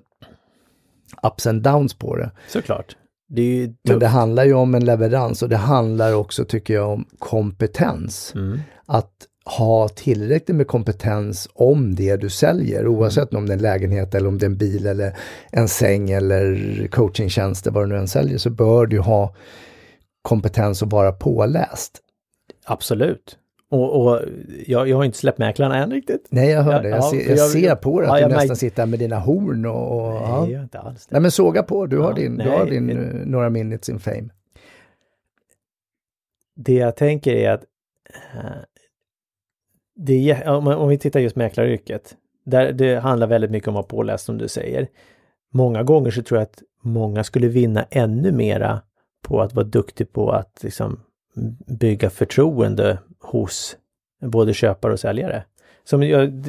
ups 1.22 1.46
and 1.46 1.62
downs 1.62 1.94
på 1.94 2.16
det. 2.16 2.30
Såklart. 2.48 2.96
Det 3.28 3.72
men 3.82 3.98
det 3.98 4.06
handlar 4.06 4.44
ju 4.44 4.54
om 4.54 4.74
en 4.74 4.84
leverans 4.84 5.42
och 5.42 5.48
det 5.48 5.56
handlar 5.56 6.14
också, 6.14 6.44
tycker 6.44 6.74
jag, 6.74 6.90
om 6.90 7.04
kompetens. 7.18 8.32
Mm. 8.34 8.60
Att 8.86 9.12
ha 9.44 9.88
tillräckligt 9.88 10.56
med 10.56 10.66
kompetens 10.66 11.48
om 11.54 11.94
det 11.94 12.16
du 12.16 12.30
säljer, 12.30 12.86
oavsett 12.86 13.34
om 13.34 13.46
det 13.46 13.52
är 13.52 13.56
en 13.56 13.62
lägenhet 13.62 14.14
eller 14.14 14.28
om 14.28 14.38
det 14.38 14.44
är 14.44 14.50
en 14.50 14.56
bil 14.56 14.86
eller 14.86 15.16
en 15.50 15.68
säng 15.68 16.10
eller 16.10 16.88
coachingtjänster, 16.88 17.70
vad 17.70 17.82
du 17.82 17.86
nu 17.86 17.98
än 17.98 18.08
säljer, 18.08 18.38
så 18.38 18.50
bör 18.50 18.86
du 18.86 18.98
ha 18.98 19.34
kompetens 20.22 20.82
att 20.82 20.92
vara 20.92 21.12
påläst. 21.12 22.00
Absolut. 22.64 23.36
Och, 23.70 24.02
och 24.02 24.20
jag, 24.66 24.88
jag 24.88 24.96
har 24.96 25.04
inte 25.04 25.18
släppt 25.18 25.38
mäklarna 25.38 25.76
än 25.76 25.90
riktigt. 25.90 26.26
Nej, 26.30 26.50
jag 26.50 26.62
hör 26.62 26.82
det. 26.82 26.88
Jag, 26.88 26.98
ja, 26.98 27.10
ser, 27.10 27.28
jag, 27.28 27.38
jag 27.38 27.48
ser 27.50 27.74
på 27.74 28.00
dig 28.00 28.10
att 28.10 28.20
ja, 28.20 28.28
du 28.28 28.34
nästan 28.34 28.56
sitter 28.56 28.86
med 28.86 28.98
dina 28.98 29.18
horn 29.18 29.66
och... 29.66 30.06
och 30.06 30.12
nej, 30.12 30.22
ja. 30.22 30.48
jag 30.48 30.62
inte 30.62 30.78
alls 30.78 31.06
det. 31.06 31.14
Nej, 31.14 31.22
men 31.22 31.30
såga 31.30 31.62
på. 31.62 31.86
Du 31.86 31.98
har 31.98 32.14
din, 32.14 32.32
nej, 32.32 32.46
du 32.46 32.52
har 32.52 32.66
din 32.66 32.86
det, 32.86 32.94
uh, 32.94 33.26
några 33.26 33.50
minutes 33.50 33.88
in 33.88 33.98
fame. 33.98 34.28
Det 36.56 36.74
jag 36.74 36.96
tänker 36.96 37.34
är 37.34 37.50
att 37.50 37.64
uh, 38.34 38.50
det 39.96 40.30
är, 40.30 40.48
om, 40.48 40.66
om 40.66 40.88
vi 40.88 40.98
tittar 40.98 41.20
just 41.20 41.36
mäklaryrket, 41.36 42.16
där 42.44 42.72
det 42.72 42.94
handlar 43.00 43.26
väldigt 43.26 43.50
mycket 43.50 43.68
om 43.68 43.76
att 43.76 43.92
vara 43.92 44.00
påläst 44.00 44.24
som 44.24 44.38
du 44.38 44.48
säger. 44.48 44.88
Många 45.52 45.82
gånger 45.82 46.10
så 46.10 46.22
tror 46.22 46.40
jag 46.40 46.46
att 46.46 46.62
många 46.82 47.24
skulle 47.24 47.48
vinna 47.48 47.86
ännu 47.90 48.32
mera 48.32 48.80
på 49.22 49.40
att 49.40 49.54
vara 49.54 49.66
duktig 49.66 50.12
på 50.12 50.30
att 50.30 50.62
liksom 50.62 51.00
bygga 51.66 52.10
förtroende 52.10 52.98
hos 53.18 53.76
både 54.20 54.54
köpare 54.54 54.92
och 54.92 55.00
säljare. 55.00 55.44
som 55.84 56.02
jag, 56.02 56.44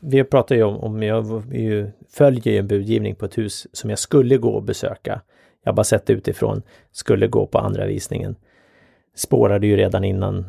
vi 0.00 0.24
pratar 0.24 0.54
ju 0.54 0.62
om, 0.62 0.76
om 0.76 1.02
jag 1.02 1.44
ju, 1.52 1.90
följer 2.08 2.52
ju 2.52 2.58
en 2.58 2.66
budgivning 2.66 3.14
på 3.14 3.24
ett 3.24 3.38
hus 3.38 3.66
som 3.72 3.90
jag 3.90 3.98
skulle 3.98 4.36
gå 4.36 4.50
och 4.50 4.62
besöka. 4.62 5.20
Jag 5.62 5.72
har 5.72 5.76
bara 5.76 5.84
sett 5.84 6.10
utifrån, 6.10 6.62
skulle 6.92 7.26
gå 7.26 7.46
på 7.46 7.58
andra 7.58 7.86
visningen. 7.86 8.36
Spårade 9.14 9.66
ju 9.66 9.76
redan 9.76 10.04
innan 10.04 10.44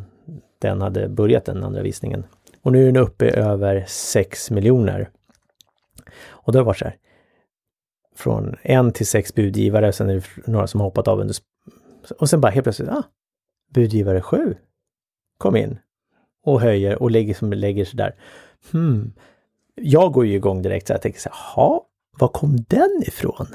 den 0.60 0.82
hade 0.82 1.10
börjat 1.10 1.46
den 1.46 1.64
andra 1.64 1.82
visningen. 1.82 2.24
Och 2.62 2.72
nu 2.72 2.82
är 2.82 2.86
den 2.86 2.98
uppe 2.98 3.26
i 3.26 3.36
över 3.36 3.86
6 3.88 4.52
miljoner. 4.52 5.10
Och 6.26 6.54
då 6.54 6.60
har 6.60 6.64
det 6.64 6.68
varit 6.68 6.78
så 6.78 6.86
här. 6.86 6.96
Från 8.16 8.56
en 8.62 8.92
till 8.92 9.08
sex 9.08 9.36
budgivare, 9.36 9.94
sen 9.94 10.10
är 10.10 10.16
det 10.16 10.52
några 10.52 10.68
som 10.68 10.80
har 10.80 10.88
hoppat 10.88 11.08
av 11.08 11.20
under... 11.20 11.36
Och 12.20 12.30
sen 12.30 12.42
bara 12.42 12.52
helt 12.52 12.64
plötsligt, 12.64 12.90
ah, 12.90 13.04
budgivare 13.74 14.22
7 14.22 14.56
kom 15.38 15.56
in 15.56 15.80
och 16.44 16.62
höjer 16.62 17.02
och 17.02 17.12
lägger, 17.12 17.34
som 17.34 17.54
lägger 17.54 17.86
sig 17.86 17.98
där. 17.98 18.16
Hmm. 18.72 19.14
Jag 19.76 20.12
går 20.12 20.26
ju 20.26 20.36
igång 20.36 20.62
direkt 20.62 20.88
så 20.88 20.94
jag 20.94 21.02
tänker 21.02 21.20
så 21.20 21.30
här, 21.30 21.38
jaha, 21.56 21.80
var 22.20 22.28
kom 22.28 22.66
den 22.68 23.04
ifrån? 23.08 23.48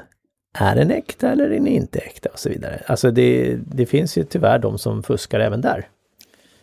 Är 0.59 0.76
den 0.76 0.90
äkta 0.90 1.33
eller 1.33 1.44
är 1.44 1.50
den 1.50 1.66
inte 1.66 1.98
äkta? 1.98 2.29
Och 2.29 2.38
så 2.38 2.48
vidare. 2.48 2.83
Alltså 2.87 3.11
det, 3.11 3.57
det 3.57 3.87
finns 3.87 4.18
ju 4.18 4.24
tyvärr 4.24 4.59
de 4.59 4.79
som 4.79 5.02
fuskar 5.02 5.40
även 5.40 5.61
där. 5.61 5.88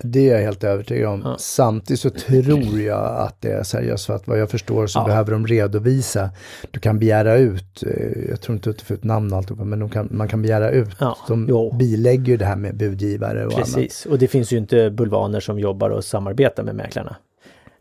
Det 0.03 0.29
är 0.29 0.35
jag 0.35 0.41
helt 0.41 0.63
övertygad 0.63 1.09
om. 1.09 1.21
Ja. 1.25 1.35
Samtidigt 1.39 1.99
så 1.99 2.09
tror 2.09 2.79
jag 2.79 3.17
att 3.17 3.41
det 3.41 3.51
är 3.51 3.63
seriöst 3.63 4.05
för 4.05 4.15
att 4.15 4.27
vad 4.27 4.39
jag 4.39 4.49
förstår 4.49 4.87
så 4.87 4.99
ja. 4.99 5.05
behöver 5.05 5.31
de 5.31 5.47
redovisa. 5.47 6.29
Du 6.71 6.79
kan 6.79 6.99
begära 6.99 7.35
ut, 7.35 7.83
eh, 7.83 8.29
jag 8.29 8.41
tror 8.41 8.55
inte 8.55 8.69
att 8.69 8.77
du 8.77 8.85
får 8.85 8.97
ut 8.97 9.03
namn 9.03 9.33
och 9.33 9.37
allt, 9.37 9.49
men 9.49 9.89
kan, 9.89 10.07
man 10.11 10.27
kan 10.27 10.41
begära 10.41 10.69
ut. 10.71 10.89
Ja. 10.99 11.17
De 11.27 11.45
jo. 11.49 11.75
bilägger 11.77 12.37
det 12.37 12.45
här 12.45 12.55
med 12.55 12.77
budgivare 12.77 13.45
och 13.45 13.53
Precis. 13.53 13.75
annat. 13.75 13.87
Precis, 13.87 14.05
och 14.05 14.19
det 14.19 14.27
finns 14.27 14.53
ju 14.53 14.57
inte 14.57 14.89
bulvaner 14.89 15.39
som 15.39 15.59
jobbar 15.59 15.89
och 15.89 16.03
samarbetar 16.03 16.63
med 16.63 16.75
mäklarna. 16.75 17.15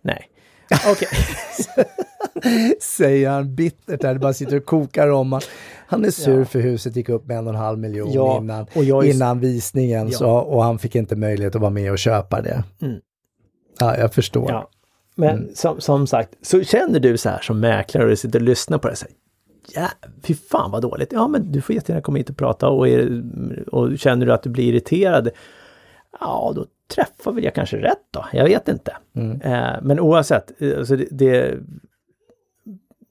Nej. 0.02 0.28
Okej. 0.86 1.08
Säger 2.80 3.30
han 3.30 3.54
bittert 3.54 4.00
där, 4.00 4.14
det 4.14 4.20
bara 4.20 4.32
sitter 4.32 4.56
och 4.56 4.64
kokar 4.64 5.08
om. 5.08 5.40
Han 5.86 6.04
är 6.04 6.10
sur 6.10 6.38
ja. 6.38 6.44
för 6.44 6.60
huset 6.60 6.96
gick 6.96 7.08
upp 7.08 7.26
med 7.26 7.38
en 7.38 7.46
och 7.46 7.52
en 7.54 7.60
halv 7.60 7.78
miljon 7.78 8.12
ja, 8.12 8.38
innan, 8.38 8.66
är... 8.74 9.04
innan 9.04 9.40
visningen 9.40 10.08
ja. 10.08 10.18
så, 10.18 10.30
och 10.30 10.64
han 10.64 10.78
fick 10.78 10.94
inte 10.94 11.16
möjlighet 11.16 11.54
att 11.54 11.60
vara 11.60 11.70
med 11.70 11.92
och 11.92 11.98
köpa 11.98 12.40
det. 12.42 12.64
Mm. 12.82 13.00
Ja, 13.80 13.96
jag 13.96 14.14
förstår. 14.14 14.66
Men 15.14 15.36
mm. 15.36 15.54
som, 15.54 15.80
som, 15.80 16.06
sagt, 16.06 16.30
så 16.42 16.62
känner 16.62 17.00
du 17.00 17.16
så 17.16 17.28
här 17.28 17.40
som 17.40 17.60
mäklare 17.60 18.04
och 18.04 18.10
du 18.10 18.16
sitter 18.16 18.38
och 18.38 18.44
lyssnar 18.44 18.78
på 18.78 18.88
det, 18.88 18.96
så 18.96 19.06
här, 19.06 19.14
ja, 19.74 20.08
fy 20.22 20.34
fan 20.34 20.70
vad 20.70 20.82
dåligt. 20.82 21.12
Ja, 21.12 21.28
men 21.28 21.52
du 21.52 21.60
får 21.60 21.74
jättegärna 21.74 22.02
komma 22.02 22.18
hit 22.18 22.30
och 22.30 22.36
prata 22.36 22.68
och, 22.68 22.88
är, 22.88 23.22
och 23.72 23.98
känner 23.98 24.26
du 24.26 24.32
att 24.32 24.42
du 24.42 24.50
blir 24.50 24.64
irriterad, 24.64 25.28
ja 26.20 26.52
då 26.56 26.66
träffar 26.94 27.32
väl 27.32 27.44
jag 27.44 27.54
kanske 27.54 27.76
rätt 27.76 28.06
då, 28.10 28.24
jag 28.32 28.44
vet 28.44 28.68
inte. 28.68 28.96
Mm. 29.14 29.40
Eh, 29.40 29.82
men 29.82 30.00
oavsett, 30.00 30.62
eh, 30.62 30.78
alltså 30.78 30.96
det, 30.96 31.06
det, 31.10 31.58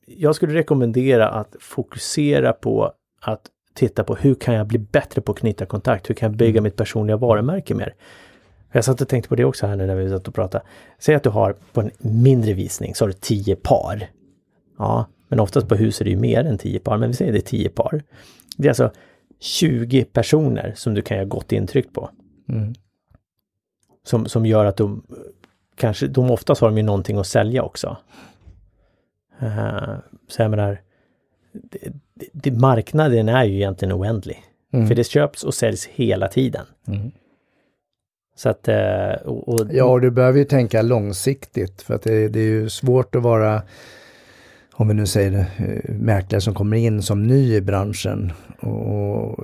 jag 0.06 0.36
skulle 0.36 0.54
rekommendera 0.54 1.30
att 1.30 1.56
fokusera 1.60 2.54
på 2.54 2.92
att 3.22 3.42
titta 3.74 4.04
på 4.04 4.16
hur 4.16 4.36
kan 4.36 4.54
jag 4.54 4.68
bli 4.68 4.80
bättre 4.80 5.22
på 5.22 5.32
att 5.32 5.40
knyta 5.40 5.66
kontakt? 5.66 6.10
Hur 6.10 6.16
kan 6.16 6.32
jag 6.32 6.38
bygga 6.38 6.58
mm. 6.58 6.64
mitt 6.64 6.76
personliga 6.76 7.18
varumärke 7.18 7.76
mer? 7.76 7.94
Jag 8.72 8.86
satt 8.86 9.02
och 9.02 9.08
tänkte 9.08 9.30
på 9.30 9.36
det 9.36 9.46
också 9.46 9.68
här 9.68 9.76
nu 9.76 9.88
när 9.88 9.96
vi 9.96 10.10
satt 10.10 10.28
och 10.28 10.36
pratade. 10.36 10.64
Säg 11.00 11.16
att 11.16 11.24
du 11.24 11.30
har 11.30 11.56
på 11.74 11.82
en 11.82 11.92
mindre 12.00 12.54
visning 12.54 12.96
så 12.96 13.04
har 13.06 13.08
du 13.10 13.14
tio 13.14 13.56
par. 13.56 14.10
Ja, 14.78 15.06
men 15.28 15.40
oftast 15.40 15.68
på 15.68 15.76
hus 15.76 16.02
är 16.02 16.06
det 16.06 16.12
ju 16.12 16.18
mer 16.18 16.44
än 16.44 16.58
tio 16.58 16.80
par, 16.80 16.98
men 16.98 17.10
vi 17.10 17.16
säger 17.16 17.32
det 17.32 17.38
är 17.38 17.42
tio 17.42 17.70
par. 17.70 18.04
Det 18.58 18.68
är 18.68 18.70
alltså 18.70 18.92
20 19.40 20.04
personer 20.04 20.74
som 20.76 20.94
du 20.94 21.02
kan 21.02 21.18
göra 21.18 21.28
gott 21.28 21.52
intryck 21.52 21.94
på. 21.94 22.10
Mm. 22.50 22.74
Som, 24.04 24.26
som 24.26 24.46
gör 24.46 24.66
att 24.66 24.78
de 24.78 25.04
kanske, 25.76 26.08
de 26.08 26.32
oftast 26.32 26.62
har 26.62 26.70
de 26.70 26.78
ju 26.78 26.84
någonting 26.84 27.18
att 27.18 27.28
sälja 27.28 27.64
också. 27.64 27.98
Uh, 29.44 29.96
så 30.28 30.42
jag 30.42 30.52
menar, 30.52 30.82
det, 31.52 31.92
det, 32.34 32.52
marknaden 32.52 33.30
är 33.30 33.44
ju 33.44 33.56
egentligen 33.56 33.94
oändlig. 33.94 34.44
Mm. 34.74 34.88
För 34.88 34.96
det 34.96 35.04
köps 35.04 35.44
och 35.44 35.54
säljs 35.54 35.86
hela 35.86 36.28
tiden. 36.28 36.66
Mm. 36.88 37.12
Så 38.36 38.50
att... 38.50 38.68
Uh, 38.68 39.28
och, 39.28 39.50
och, 39.50 39.68
ja, 39.72 39.86
och 39.86 40.02
du 40.02 40.12
behöver 40.12 40.40
ju 40.40 40.46
tänka 40.46 40.82
långsiktigt 40.82 41.82
för 41.82 41.94
att 41.94 42.02
det, 42.02 42.28
det 42.28 42.40
är 42.40 42.44
ju 42.44 42.70
svårt 42.70 43.16
att 43.16 43.24
vara 43.24 43.62
om 44.82 44.88
vi 44.88 44.94
nu 44.94 45.06
säger 45.06 45.46
eh, 45.58 45.96
mäklare 45.96 46.42
som 46.42 46.54
kommer 46.54 46.78
in 46.78 47.02
som 47.02 47.28
ny 47.28 47.56
i 47.56 47.62
branschen 47.62 48.32
och 48.60 49.40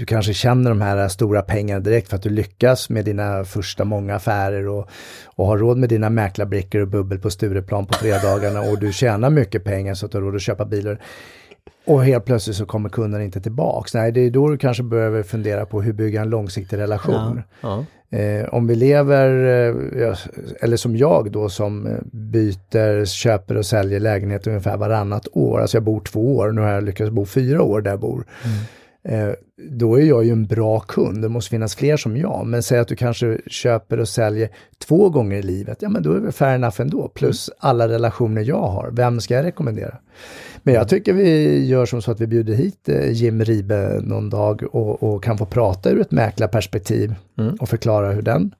du 0.00 0.06
kanske 0.06 0.34
känner 0.34 0.70
de 0.70 0.80
här 0.80 1.08
stora 1.08 1.42
pengarna 1.42 1.80
direkt 1.80 2.08
för 2.08 2.16
att 2.16 2.22
du 2.22 2.30
lyckas 2.30 2.90
med 2.90 3.04
dina 3.04 3.44
första 3.44 3.84
många 3.84 4.14
affärer 4.14 4.68
och, 4.68 4.88
och 5.24 5.46
har 5.46 5.58
råd 5.58 5.78
med 5.78 5.88
dina 5.88 6.10
mäklarbrickor 6.10 6.80
och 6.80 6.88
bubbel 6.88 7.18
på 7.18 7.30
Stureplan 7.30 7.86
på 7.86 7.94
fredagarna 7.94 8.60
och 8.60 8.78
du 8.78 8.92
tjänar 8.92 9.30
mycket 9.30 9.64
pengar 9.64 9.94
så 9.94 10.06
att 10.06 10.12
du 10.12 10.18
har 10.18 10.22
råd 10.22 10.36
att 10.36 10.42
köpa 10.42 10.64
bilar. 10.64 11.00
Och 11.86 12.04
helt 12.04 12.24
plötsligt 12.24 12.56
så 12.56 12.66
kommer 12.66 12.88
kunden 12.88 13.22
inte 13.22 13.40
tillbaks. 13.40 13.94
Nej, 13.94 14.12
det 14.12 14.20
är 14.20 14.30
då 14.30 14.48
du 14.48 14.58
kanske 14.58 14.82
behöver 14.82 15.22
fundera 15.22 15.66
på 15.66 15.82
hur 15.82 15.92
bygga 15.92 16.20
en 16.20 16.30
långsiktig 16.30 16.78
relation. 16.78 17.42
Ja, 17.60 17.84
ja. 18.10 18.18
Eh, 18.18 18.48
om 18.54 18.66
vi 18.66 18.74
lever, 18.74 19.28
eh, 19.96 20.16
eller 20.60 20.76
som 20.76 20.96
jag 20.96 21.32
då 21.32 21.48
som 21.48 21.86
eh, 21.86 21.92
byter, 22.12 23.04
köper 23.04 23.56
och 23.56 23.66
säljer 23.66 24.00
lägenhet 24.00 24.46
ungefär 24.46 24.76
varannat 24.76 25.28
år. 25.32 25.60
Alltså 25.60 25.76
jag 25.76 25.84
bor 25.84 26.00
två 26.00 26.36
år, 26.36 26.52
nu 26.52 26.60
har 26.60 26.68
jag 26.68 26.84
lyckats 26.84 27.10
bo 27.10 27.26
fyra 27.26 27.62
år 27.62 27.80
där 27.80 27.90
jag 27.90 28.00
bor. 28.00 28.24
Mm. 28.44 28.58
Eh, 29.02 29.30
då 29.56 29.94
är 29.94 30.04
jag 30.04 30.24
ju 30.24 30.30
en 30.30 30.46
bra 30.46 30.80
kund. 30.80 31.22
Det 31.22 31.28
måste 31.28 31.50
finnas 31.50 31.74
fler 31.74 31.96
som 31.96 32.16
jag. 32.16 32.46
Men 32.46 32.62
säg 32.62 32.78
att 32.78 32.88
du 32.88 32.96
kanske 32.96 33.38
köper 33.46 34.00
och 34.00 34.08
säljer 34.08 34.48
två 34.78 35.10
gånger 35.10 35.36
i 35.36 35.42
livet. 35.42 35.78
Ja, 35.80 35.88
men 35.88 36.02
då 36.02 36.12
är 36.12 36.20
det 36.20 36.32
fair 36.32 36.54
enough 36.54 36.80
ändå. 36.80 37.08
Plus 37.08 37.48
mm. 37.48 37.56
alla 37.58 37.88
relationer 37.88 38.42
jag 38.42 38.62
har. 38.62 38.90
Vem 38.90 39.20
ska 39.20 39.34
jag 39.34 39.44
rekommendera? 39.44 39.96
Men 40.62 40.74
jag 40.74 40.88
tycker 40.88 41.12
vi 41.12 41.66
gör 41.66 41.86
som 41.86 42.02
så 42.02 42.10
att 42.10 42.20
vi 42.20 42.26
bjuder 42.26 42.54
hit 42.54 42.88
eh, 42.88 43.12
Jim 43.12 43.44
Ribe 43.44 44.00
någon 44.02 44.30
dag 44.30 44.62
och, 44.72 45.02
och 45.02 45.24
kan 45.24 45.38
få 45.38 45.46
prata 45.46 45.90
ur 45.90 46.00
ett 46.00 46.10
mäklarperspektiv 46.10 47.14
mm. 47.38 47.54
och 47.54 47.68
förklara 47.68 48.12
hur 48.12 48.22
den 48.22 48.54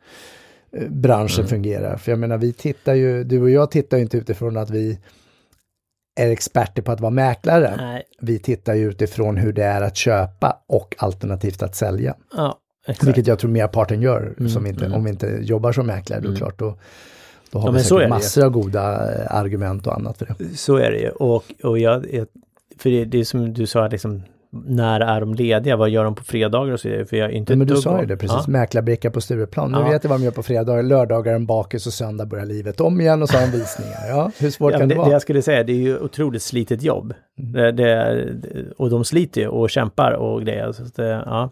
eh, 0.73 0.89
branschen 0.89 1.45
mm. 1.45 1.49
fungerar. 1.49 1.97
För 1.97 2.13
jag 2.13 2.19
menar, 2.19 2.39
vi 2.39 2.53
tittar 2.53 2.95
ju, 2.95 3.25
du 3.25 3.43
och 3.43 3.51
jag 3.51 3.71
tittar 3.71 3.97
ju 3.97 4.03
inte 4.03 4.17
utifrån 4.17 4.57
att 4.57 4.71
vi 4.71 4.99
är 6.21 6.31
experter 6.31 6.83
på 6.83 6.93
att 6.93 7.01
vara 7.01 7.11
mäklare. 7.11 7.75
Nej. 7.77 8.03
Vi 8.21 8.39
tittar 8.39 8.75
ju 8.75 8.89
utifrån 8.89 9.37
hur 9.37 9.53
det 9.53 9.65
är 9.65 9.83
att 9.83 9.97
köpa 9.97 10.63
och 10.67 10.95
alternativt 10.99 11.63
att 11.63 11.75
sälja. 11.75 12.15
Ja, 12.37 12.59
Vilket 13.03 13.27
jag 13.27 13.39
tror 13.39 13.51
merparten 13.51 14.03
gör, 14.03 14.35
mm, 14.39 14.49
som 14.49 14.67
inte, 14.67 14.85
mm. 14.85 14.99
om 14.99 15.05
vi 15.05 15.11
inte 15.11 15.39
jobbar 15.43 15.73
som 15.73 15.87
mäklare. 15.87 16.21
Mm. 16.21 16.33
Då, 16.33 16.39
klart, 16.39 16.59
då, 16.59 16.77
då 17.51 17.59
har 17.59 17.69
ja, 17.69 17.73
vi 17.73 17.85
säkert 17.85 18.09
massor 18.09 18.45
av 18.45 18.51
goda 18.51 19.13
eh, 19.15 19.35
argument 19.35 19.87
och 19.87 19.95
annat 19.95 20.19
för 20.19 20.27
det. 20.39 20.57
Så 20.57 20.77
är 20.77 20.91
det 20.91 20.99
ju. 20.99 21.11
Och, 21.11 21.45
och 21.63 21.79
jag, 21.79 22.07
för 22.79 22.91
det, 22.91 23.05
det 23.05 23.19
är 23.19 23.25
som 23.25 23.55
du 23.55 23.67
sa, 23.67 23.89
liksom, 23.89 24.23
när 24.53 25.01
är 25.01 25.21
de 25.21 25.35
lediga? 25.35 25.77
Vad 25.77 25.91
gör 25.91 26.05
de 26.05 26.15
på 26.15 26.25
fredagar 26.25 26.73
och 26.73 26.81
så 26.81 26.89
vidare? 26.89 27.07
För 27.07 27.17
jag 27.17 27.33
inte 27.33 27.53
ja, 27.53 27.57
men 27.57 27.67
du 27.67 27.77
sa 27.77 28.01
ju 28.01 28.07
det 28.07 28.17
precis, 28.17 28.37
ja. 28.47 28.53
mäklarbricka 28.53 29.11
på 29.11 29.21
Stureplan. 29.21 29.73
Nu 29.73 29.79
ja. 29.79 29.89
vet 29.89 30.05
jag 30.05 30.11
vad 30.11 30.21
de 30.21 30.25
gör 30.25 30.31
på 30.31 30.43
fredagar, 30.43 30.83
lördagar 30.83 31.35
en 31.35 31.47
bakis 31.47 31.87
och 31.87 31.93
söndag 31.93 32.27
börjar 32.27 32.47
livet 32.47 32.81
om 32.81 33.01
igen 33.01 33.23
och 33.23 33.29
så 33.29 33.37
har 33.37 33.47
de 33.47 33.59
visningar. 33.59 34.09
Ja, 34.09 34.31
hur 34.39 34.51
svårt 34.51 34.73
ja, 34.73 34.79
kan 34.79 34.89
det, 34.89 34.95
det 34.95 34.99
vara? 34.99 35.09
Det 35.09 35.13
jag 35.13 35.23
skulle 35.23 35.43
säga, 35.43 35.65
det 35.65 35.73
är 35.73 35.77
ju 35.77 35.99
otroligt 35.99 36.43
slitet 36.43 36.83
jobb. 36.83 37.15
Mm. 37.39 37.53
Det, 37.53 37.73
det, 37.73 38.73
och 38.77 38.91
de 38.91 39.05
sliter 39.05 39.41
ju 39.41 39.49
och 39.49 39.71
kämpar 39.71 40.13
och 40.13 40.43
grejer. 40.43 40.73
Så 40.73 40.83
det, 40.83 41.09
ja. 41.09 41.51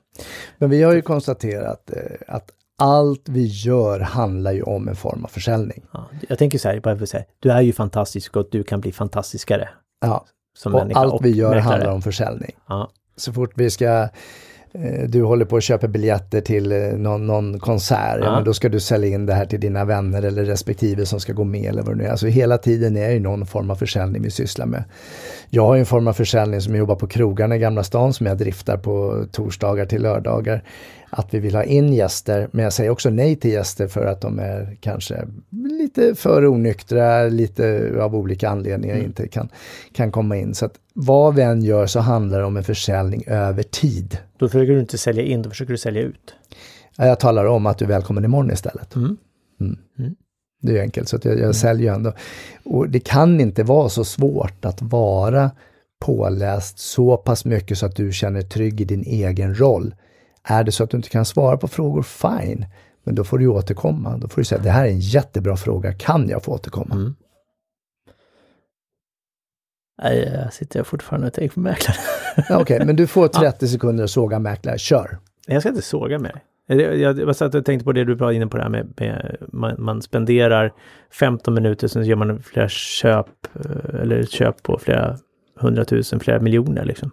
Men 0.59 0.71
vi 0.71 0.83
har 0.83 0.93
ju 0.93 1.03
konstaterat 1.03 1.91
eh, 1.91 2.35
att 2.35 2.51
allt 2.79 3.29
vi 3.29 3.47
gör 3.47 4.01
handlar 4.01 4.53
ju 4.53 4.63
om 4.63 4.89
en 4.89 4.97
form 4.97 5.25
av 5.25 5.29
försäljning. 5.29 5.85
Ja, 5.93 6.09
jag 6.29 6.39
tänker 6.39 6.59
så 6.59 6.69
här, 6.69 6.81
bara 6.81 6.97
för 6.97 7.03
att 7.03 7.09
säga, 7.09 7.25
du 7.41 7.51
är 7.51 7.61
ju 7.61 7.73
fantastisk 7.73 8.37
och 8.37 8.49
du 8.51 8.63
kan 8.63 8.81
bli 8.81 8.93
fantastiskare. 8.93 9.69
Ja, 10.01 10.25
som 10.59 10.75
och 10.75 10.91
allt 10.95 11.15
och 11.15 11.25
vi 11.25 11.31
gör 11.31 11.55
mäklare. 11.55 11.73
handlar 11.73 11.93
om 11.93 12.03
försäljning. 12.03 12.53
Ja. 12.69 12.91
Så 13.17 13.33
fort 13.33 13.53
vi 13.55 13.71
ska 13.71 14.09
eh, 14.73 15.09
du 15.09 15.23
håller 15.23 15.45
på 15.45 15.57
att 15.57 15.63
köpa 15.63 15.89
biljetter 15.89 16.41
till 16.41 16.73
eh, 16.73 16.79
någon, 16.79 17.27
någon 17.27 17.61
konsert, 17.61 18.19
ja. 18.23 18.35
men 18.35 18.45
då 18.45 18.55
ska 18.55 18.69
du 18.69 18.81
sälja 18.81 19.09
in 19.09 19.27
det 19.27 19.35
här 19.35 19.47
till 19.47 19.61
dina 19.61 19.85
vänner 19.85 20.23
eller 20.23 20.45
respektive 20.45 21.07
som 21.07 21.21
ska 21.21 21.33
gå 21.33 21.45
med 21.45 21.65
eller 21.65 21.83
vad 21.83 21.93
det 21.93 21.99
nu 21.99 22.05
är. 22.05 22.11
Alltså 22.11 22.27
hela 22.27 22.59
tiden 22.59 22.97
är 22.97 23.11
det 23.11 23.21
någon 23.21 23.47
form 23.47 23.71
av 23.71 23.75
försäljning 23.77 24.23
vi 24.23 24.31
sysslar 24.31 24.67
med. 24.67 24.85
Jag 25.51 25.67
har 25.67 25.77
en 25.77 25.87
form 25.87 26.09
av 26.09 26.13
försäljning 26.13 26.61
som 26.61 26.75
jag 26.75 26.79
jobbar 26.79 26.97
på 26.97 27.07
krogarna 27.07 27.57
i 27.57 27.59
Gamla 27.59 27.83
stan 27.83 28.13
som 28.13 28.27
jag 28.27 28.39
driftar 28.39 28.77
på 28.77 29.25
torsdagar 29.33 29.87
till 29.87 30.03
lördagar 30.03 30.63
att 31.11 31.35
vi 31.35 31.39
vill 31.39 31.55
ha 31.55 31.65
in 31.65 31.93
gäster, 31.93 32.49
men 32.53 32.65
jag 32.65 32.73
säger 32.73 32.91
också 32.91 33.11
nej 33.11 33.37
till 33.37 33.51
gäster 33.51 33.89
för 33.89 34.07
att 34.07 34.21
de 34.21 34.39
är 34.39 34.77
kanske 34.81 35.29
lite 35.51 36.15
för 36.15 36.47
onyktra, 36.47 37.25
lite 37.25 37.93
av 38.01 38.17
olika 38.17 38.49
anledningar 38.49 38.95
mm. 38.95 39.07
inte 39.07 39.29
kan, 39.29 39.49
kan 39.93 40.13
komma 40.13 40.37
in. 40.37 40.55
Så 40.55 40.67
att 40.67 40.75
vad 40.95 41.35
vi 41.35 41.43
än 41.43 41.63
gör 41.63 41.87
så 41.87 42.01
handlar 42.01 42.39
det 42.39 42.45
om 42.45 42.57
en 42.57 42.65
försäljning 42.65 43.25
över 43.27 43.63
tid. 43.63 44.19
Då 44.37 44.49
försöker 44.49 44.73
du 44.73 44.81
inte 44.81 44.99
sälja 44.99 45.23
in, 45.23 45.43
då 45.43 45.51
försöker 45.51 45.73
du 45.73 45.79
sälja 45.79 46.03
ut. 46.03 46.35
Jag 46.97 47.21
talar 47.21 47.45
om 47.45 47.67
att 47.67 47.79
du 47.79 47.85
är 47.85 47.89
välkommen 47.89 48.25
imorgon 48.25 48.51
istället. 48.51 48.95
Mm. 48.97 49.17
Mm. 49.61 49.77
mm. 49.99 50.15
Det 50.63 50.79
är 50.79 50.83
enkelt, 50.83 51.09
så 51.09 51.17
att 51.17 51.25
jag, 51.25 51.35
jag 51.35 51.41
mm. 51.41 51.55
säljer 51.55 51.95
ändå. 51.95 52.13
Och 52.65 52.89
det 52.89 53.01
kan 53.01 53.41
inte 53.41 53.63
vara 53.63 53.89
så 53.89 54.05
svårt 54.05 54.65
att 54.65 54.83
vara 54.83 55.51
påläst 56.01 56.79
så 56.79 57.17
pass 57.17 57.45
mycket 57.45 57.79
så 57.79 57.87
att 57.87 57.97
du 57.97 58.13
känner 58.13 58.43
trygg 58.43 58.81
i 58.81 58.85
din 58.85 59.03
egen 59.03 59.55
roll. 59.55 59.95
Är 60.51 60.65
det 60.65 60.73
så 60.73 60.85
att 60.85 60.91
du 60.91 60.97
inte 60.97 61.09
kan 61.09 61.25
svara 61.25 61.57
på 61.57 61.69
frågor, 61.69 62.03
fine. 62.03 62.67
Men 63.05 63.15
då 63.15 63.25
får 63.25 63.39
du 63.39 63.47
återkomma. 63.47 64.17
Då 64.17 64.29
får 64.29 64.41
du 64.41 64.45
säga, 64.45 64.61
det 64.63 64.71
här 64.71 64.85
är 64.85 64.89
en 64.89 65.01
jättebra 65.01 65.57
fråga, 65.57 65.93
kan 65.93 66.29
jag 66.29 66.45
få 66.45 66.53
återkomma? 66.53 66.95
Mm. 66.95 67.15
Nej, 70.03 70.33
jag 70.35 70.53
sitter 70.53 70.83
fortfarande 70.83 71.27
och 71.27 71.33
tänker 71.33 71.55
på 71.55 71.61
mäklare. 71.61 71.97
Ja, 72.49 72.61
Okej, 72.61 72.87
men 72.87 72.97
du 72.97 73.07
får 73.07 73.29
30 73.41 73.69
sekunder 73.69 74.05
att 74.05 74.11
såga 74.11 74.39
mäklare, 74.39 74.79
kör! 74.79 75.19
Jag 75.47 75.63
ska 75.63 75.69
inte 75.69 75.83
såga 75.83 76.19
mig. 76.19 76.33
Jag, 76.67 76.97
jag, 76.99 77.19
jag 77.19 77.37
satt 77.37 77.55
och 77.55 77.65
tänkte 77.65 77.85
på 77.85 77.93
det 77.93 78.05
du 78.05 78.15
var 78.15 78.33
inne 78.33 78.47
på 78.47 78.57
det 78.57 78.63
här 78.63 78.71
med, 78.71 78.93
med 78.97 79.37
man, 79.53 79.75
man 79.79 80.03
spenderar 80.03 80.73
15 81.11 81.55
minuter, 81.55 81.89
sen 81.89 82.05
gör 82.05 82.17
man 82.17 82.43
flera 82.43 82.69
köp, 82.69 83.27
eh, 83.55 84.01
eller 84.01 84.23
köp 84.23 84.63
på 84.63 84.79
flera 84.79 85.17
hundratusen, 85.57 86.21
flera 86.21 86.41
miljoner 86.41 86.85
liksom. 86.85 87.11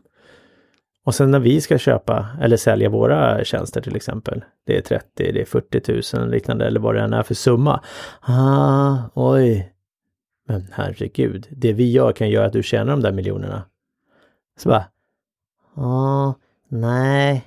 Och 1.05 1.15
sen 1.15 1.31
när 1.31 1.39
vi 1.39 1.61
ska 1.61 1.77
köpa 1.77 2.27
eller 2.41 2.57
sälja 2.57 2.89
våra 2.89 3.43
tjänster 3.43 3.81
till 3.81 3.95
exempel, 3.95 4.43
det 4.65 4.77
är 4.77 4.81
30, 4.81 5.07
det 5.15 5.41
är 5.41 5.45
40 5.45 6.17
000 6.17 6.29
liknande 6.29 6.67
eller 6.67 6.79
vad 6.79 6.95
det 6.95 7.01
än 7.01 7.13
är 7.13 7.23
för 7.23 7.33
summa. 7.33 7.83
Ah, 8.21 8.97
oj. 9.13 9.71
Men 10.47 10.67
herregud, 10.71 11.47
det 11.49 11.73
vi 11.73 11.91
gör 11.91 12.11
kan 12.11 12.29
göra 12.29 12.45
att 12.45 12.53
du 12.53 12.63
tjänar 12.63 12.91
de 12.91 13.01
där 13.01 13.11
miljonerna. 13.11 13.63
Så 14.57 14.69
bara, 14.69 14.85
ja, 15.75 16.35
nej, 16.69 17.45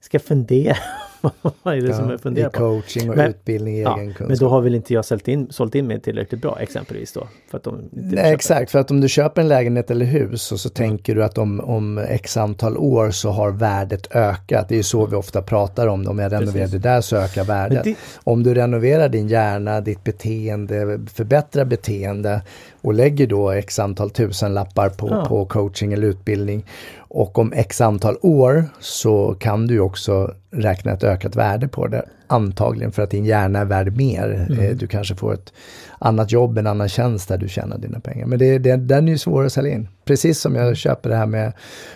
ska 0.00 0.18
fundera. 0.18 0.76
vad 1.62 1.76
är 1.76 1.80
det 1.80 1.94
som 1.94 2.10
jag 2.10 2.20
funderar 2.20 2.48
på? 2.48 2.58
coaching 2.58 3.10
och 3.10 3.16
Men- 3.16 3.30
utbildning 3.30 3.76
i 3.78 3.82
Ja, 3.82 3.94
egen 3.96 4.06
men 4.06 4.14
kunskap. 4.14 4.38
då 4.38 4.48
har 4.48 4.60
väl 4.60 4.74
inte 4.74 4.94
jag 4.94 5.04
sålt 5.04 5.28
in, 5.28 5.46
sålt 5.50 5.74
in 5.74 5.86
mig 5.86 6.00
tillräckligt 6.00 6.40
bra 6.42 6.58
exempelvis 6.60 7.12
då? 7.12 7.28
För 7.50 7.56
att 7.58 7.64
de 7.64 7.88
Nej, 7.92 8.32
exakt, 8.34 8.70
för 8.70 8.78
att 8.78 8.90
om 8.90 9.00
du 9.00 9.08
köper 9.08 9.42
en 9.42 9.48
lägenhet 9.48 9.90
eller 9.90 10.06
hus 10.06 10.52
och 10.52 10.60
så 10.60 10.68
tänker 10.68 11.14
du 11.14 11.24
att 11.24 11.38
om, 11.38 11.60
om 11.60 11.98
x 11.98 12.36
antal 12.36 12.76
år 12.76 13.10
så 13.10 13.30
har 13.30 13.50
värdet 13.50 14.14
ökat. 14.16 14.68
Det 14.68 14.74
är 14.74 14.76
ju 14.76 14.82
så 14.82 15.06
vi 15.06 15.16
ofta 15.16 15.42
pratar 15.42 15.86
om 15.86 16.04
det. 16.04 16.10
Om 16.10 16.18
jag 16.18 16.32
renoverar 16.32 16.52
Precis. 16.64 16.82
det 16.82 16.88
där 16.88 17.00
så 17.00 17.16
ökar 17.16 17.44
värdet. 17.44 17.84
det- 17.84 17.96
Om 18.24 18.42
du 18.42 18.54
renoverar 18.54 19.08
din 19.08 19.28
hjärna, 19.28 19.80
ditt 19.80 20.04
beteende, 20.04 21.00
förbättrar 21.14 21.64
beteende 21.64 22.40
och 22.86 22.94
lägger 22.94 23.26
då 23.26 23.50
x 23.50 23.78
antal 23.78 24.10
tusenlappar 24.10 24.88
på, 24.88 25.08
Ja. 25.10 25.24
på 25.28 25.44
coaching 25.46 25.92
eller 25.92 26.06
utbildning 26.06 26.64
och 26.98 27.38
om 27.38 27.52
x 27.52 27.80
antal 27.80 28.16
år 28.22 28.64
så 28.80 29.34
kan 29.40 29.66
du 29.66 29.80
också 29.80 30.34
räkna 30.50 30.92
ett 30.92 31.04
ökat 31.04 31.36
värde 31.36 31.68
på 31.68 31.86
det. 31.86 32.04
Antagligen 32.26 32.92
för 32.92 33.02
att 33.02 33.10
din 33.10 33.24
hjärna 33.24 33.58
är 33.58 33.64
värd 33.64 33.96
mer. 33.96 34.46
Mm. 34.50 34.64
Eh, 34.64 34.76
Du 34.76 34.86
kanske 34.86 35.14
får 35.14 35.34
ett 35.34 35.52
annat 35.98 36.32
jobb, 36.32 36.58
en 36.58 36.66
annan 36.66 36.88
tjänst 36.88 37.28
där 37.28 37.38
du 37.38 37.48
tjänar 37.48 37.78
dina 37.78 38.00
pengar. 38.00 38.26
Men 38.26 38.38
det, 38.38 38.58
det, 38.58 38.76
den 38.76 39.08
är 39.08 39.12
ju 39.12 39.18
svår 39.18 39.44
att 39.44 39.52
sälja 39.52 39.72
in. 39.72 39.88
Precis 40.04 40.40
som 40.40 40.52
Mm. 40.56 40.66
jag 40.66 40.76
köper 40.76 41.10
det 41.10 41.16
här 41.16 41.26
med, 41.26 41.52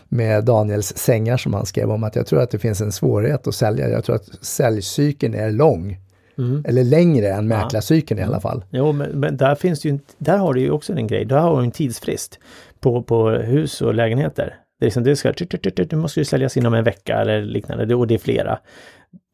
med 0.09 0.45
Daniels 0.45 0.97
sängar 0.97 1.37
som 1.37 1.55
han 1.55 1.67
skrev 1.67 1.91
om 1.91 2.05
att 2.05 2.17
jag 2.17 2.27
tror 2.27 2.41
att 2.43 2.51
det 2.51 2.59
finns 2.59 2.81
en 2.81 2.93
svårighet 2.93 3.47
att 3.47 3.55
sälja. 3.55 3.89
Jag 3.89 4.05
tror 4.05 4.17
att 4.17 4.29
säljcykeln 4.45 5.35
är 5.35 5.51
lång. 5.51 5.99
Mm. 6.39 6.65
Eller 6.69 6.85
längre 6.85 7.29
än 7.29 7.49
mäklarcykeln 7.49 8.21
i 8.21 8.23
alla 8.23 8.41
fall. 8.41 8.65
Jo, 8.71 8.93
men, 8.93 9.11
men 9.11 9.37
där 9.37 9.55
finns 9.55 9.81
det 9.81 9.89
ju, 9.89 9.99
där 10.19 10.39
har 10.39 10.55
du 10.55 10.61
ju 10.61 10.71
också 10.71 10.93
en 10.93 11.07
grej, 11.07 11.25
där 11.25 11.39
har 11.39 11.57
du 11.59 11.65
en 11.65 11.71
tidsfrist 11.71 12.39
på, 12.81 13.03
på 13.03 13.31
hus 13.31 13.83
och 13.83 13.95
lägenheter. 13.95 14.55
Det 14.81 14.85
är 14.85 14.87
liksom, 14.87 15.05
det 15.05 15.17
ska, 15.17 15.33
tut, 15.33 15.51
tut, 15.51 15.63
tut, 15.63 15.75
tut, 15.77 15.91
det 15.91 15.97
måste 15.97 16.21
ju 16.21 16.25
säljas 16.25 16.57
inom 16.57 16.75
en 16.75 16.85
vecka 16.85 17.17
eller 17.21 17.43
liknande, 17.43 17.85
det- 17.87 17.95
och 17.95 18.07
det 18.07 18.15
är 18.15 18.19
flera. 18.19 18.59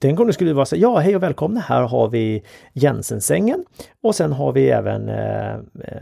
Den 0.00 0.14
gången 0.14 0.32
skulle 0.32 0.50
det 0.50 0.54
vara 0.54 0.66
så 0.66 0.76
ja 0.76 0.98
hej 0.98 1.16
och 1.16 1.22
välkomna, 1.22 1.60
här 1.60 1.82
har 1.82 2.08
vi 2.08 2.42
Jensensängen 2.72 3.64
och 4.02 4.14
sen 4.14 4.32
har 4.32 4.52
vi 4.52 4.68
även, 4.70 5.08
eh, 5.08 5.50
eh, 5.54 5.58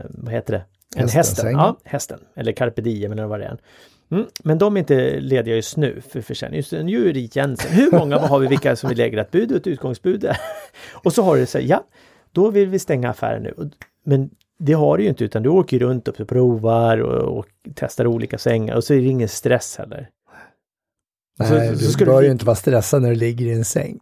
vad 0.09 0.33
heter 0.33 0.53
det? 0.53 0.63
En 0.97 1.09
hästen. 1.09 1.51
Ja, 1.53 1.77
hästen. 1.85 2.19
Eller 2.37 2.53
carpe 2.53 2.83
diem 2.83 3.13
eller 3.13 3.27
vad 3.27 3.41
det 3.41 3.47
är. 3.47 3.59
Mm. 4.15 4.27
Men 4.45 4.59
de 4.59 4.77
är 4.77 4.81
inte 4.81 5.21
lediga 5.21 5.55
just 5.57 5.77
nu 5.77 6.01
för 6.09 6.21
försäljning. 6.21 6.57
Just 6.59 6.73
nu 6.73 7.09
är 7.09 7.13
det 7.13 7.37
Jensen. 7.37 7.73
Hur 7.73 7.91
många 7.91 8.19
har 8.19 8.39
vi 8.39 8.47
vilka 8.47 8.77
som 8.77 8.89
vill 8.89 8.99
lägga 8.99 9.21
ett 9.21 9.31
bud 9.31 9.51
och 9.51 9.57
ett 9.57 9.67
utgångsbud? 9.67 10.27
och 11.05 11.13
så 11.13 11.23
har 11.23 11.37
det 11.37 11.47
så 11.47 11.59
här, 11.59 11.65
ja, 11.67 11.85
då 12.33 12.51
vill 12.51 12.69
vi 12.69 12.79
stänga 12.79 13.11
affären 13.11 13.43
nu. 13.43 13.71
Men 14.05 14.31
det 14.59 14.73
har 14.73 14.97
du 14.97 15.03
ju 15.03 15.09
inte 15.09 15.25
utan 15.25 15.43
du 15.43 15.49
åker 15.49 15.79
runt 15.79 16.09
och 16.09 16.29
provar 16.29 16.99
och, 16.99 17.39
och 17.39 17.47
testar 17.75 18.07
olika 18.07 18.39
sängar 18.39 18.75
och 18.77 18.85
så 18.85 18.95
är 18.95 18.99
det 18.99 19.05
ingen 19.07 19.29
stress 19.29 19.77
heller. 19.79 20.09
Nej, 21.39 21.49
Så- 21.49 21.79
så 21.79 21.85
du 21.85 21.91
ska 21.93 22.05
du 22.05 22.11
bör 22.11 22.21
ju 22.23 22.27
li- 22.29 22.33
inte 22.33 22.45
vara 22.47 22.57
stressad 22.57 23.03
när 23.03 23.09
du 23.11 23.17
ligger 23.17 23.47
i 23.47 23.53
en 23.53 23.65
säng. 23.65 23.99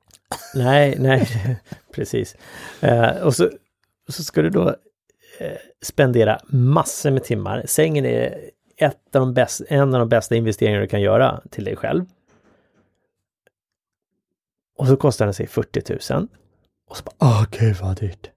Nej, 0.55 0.97
nej, 0.99 1.29
precis. 1.95 2.37
Eh, 2.81 3.11
och 3.11 3.35
så, 3.35 3.51
så 4.09 4.25
ska 4.25 4.43
du 4.43 4.51
då 4.51 4.69
eh, 5.39 5.53
spendera 5.83 6.39
massor 6.49 7.11
med 7.11 7.25
timmar. 7.25 7.63
Sängen 7.67 8.05
är 8.07 8.39
ett 8.83 9.17
av 9.17 9.21
de 9.21 9.35
bäst, 9.35 9.61
en 9.69 9.95
av 9.95 10.01
de 10.01 10.09
bästa 10.09 10.37
investeringar 10.37 10.81
du 10.81 10.87
kan 10.87 11.01
göra 11.01 11.41
till 11.51 11.65
dig 11.65 11.77
själv. 11.77 12.05
Och 14.79 14.87
så 14.87 14.97
kostar 14.97 15.25
den 15.25 15.35
sig 15.35 15.47
40 15.47 16.13
000. 16.15 16.29
Och 16.91 16.97
så 16.97 17.03
bara, 17.05 17.15
åh 17.21 17.45
gud 17.51 17.77
vad 17.77 17.97
dyrt. 18.01 18.31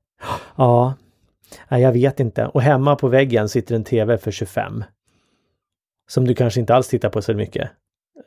Ja, 0.55 0.93
nej, 1.69 1.81
jag 1.81 1.91
vet 1.91 2.19
inte. 2.19 2.45
Och 2.45 2.61
hemma 2.61 2.95
på 2.95 3.07
väggen 3.07 3.49
sitter 3.49 3.75
en 3.75 3.83
TV 3.83 4.17
för 4.17 4.31
25. 4.31 4.83
Som 6.09 6.25
du 6.27 6.35
kanske 6.35 6.59
inte 6.59 6.75
alls 6.75 6.87
tittar 6.87 7.09
på 7.09 7.21
så 7.21 7.33
mycket. 7.33 7.69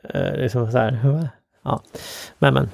Eh, 0.03 0.09
Det 0.21 0.43
är 0.45 0.49
som 0.49 0.71
så 0.71 0.77
här, 0.77 1.29
ja, 1.63 1.83
men 2.39 2.53
men. 2.53 2.69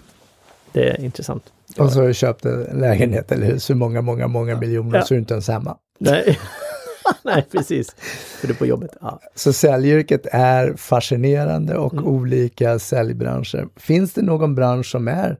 Det 0.71 0.89
är 0.89 1.01
intressant. 1.01 1.53
Och 1.77 1.91
så 1.91 1.99
har 1.99 2.07
du 2.07 2.13
köpt 2.13 2.45
en 2.45 2.63
lägenhet 2.79 3.31
eller 3.31 3.45
hus 3.45 3.67
för 3.67 3.73
många, 3.73 4.01
många, 4.01 4.27
många 4.27 4.55
miljoner 4.57 4.97
Ja. 4.99 5.05
så 5.05 5.13
är 5.13 5.15
du 5.15 5.19
inte 5.19 5.33
ens 5.33 5.47
hemma. 5.47 5.77
Nej, 5.99 6.39
Nej 7.23 7.45
precis. 7.51 7.95
För 8.41 8.47
du 8.47 8.53
på 8.55 8.65
jobbet. 8.65 8.91
Ja. 9.01 9.19
Så 9.35 9.53
säljyrket 9.53 10.25
är 10.31 10.73
fascinerande 10.73 11.77
och 11.77 11.93
Mm. 11.93 12.05
olika 12.05 12.79
säljbranscher. 12.79 13.67
Finns 13.75 14.13
det 14.13 14.21
någon 14.21 14.55
bransch 14.55 14.91
som 14.91 15.07
är 15.07 15.37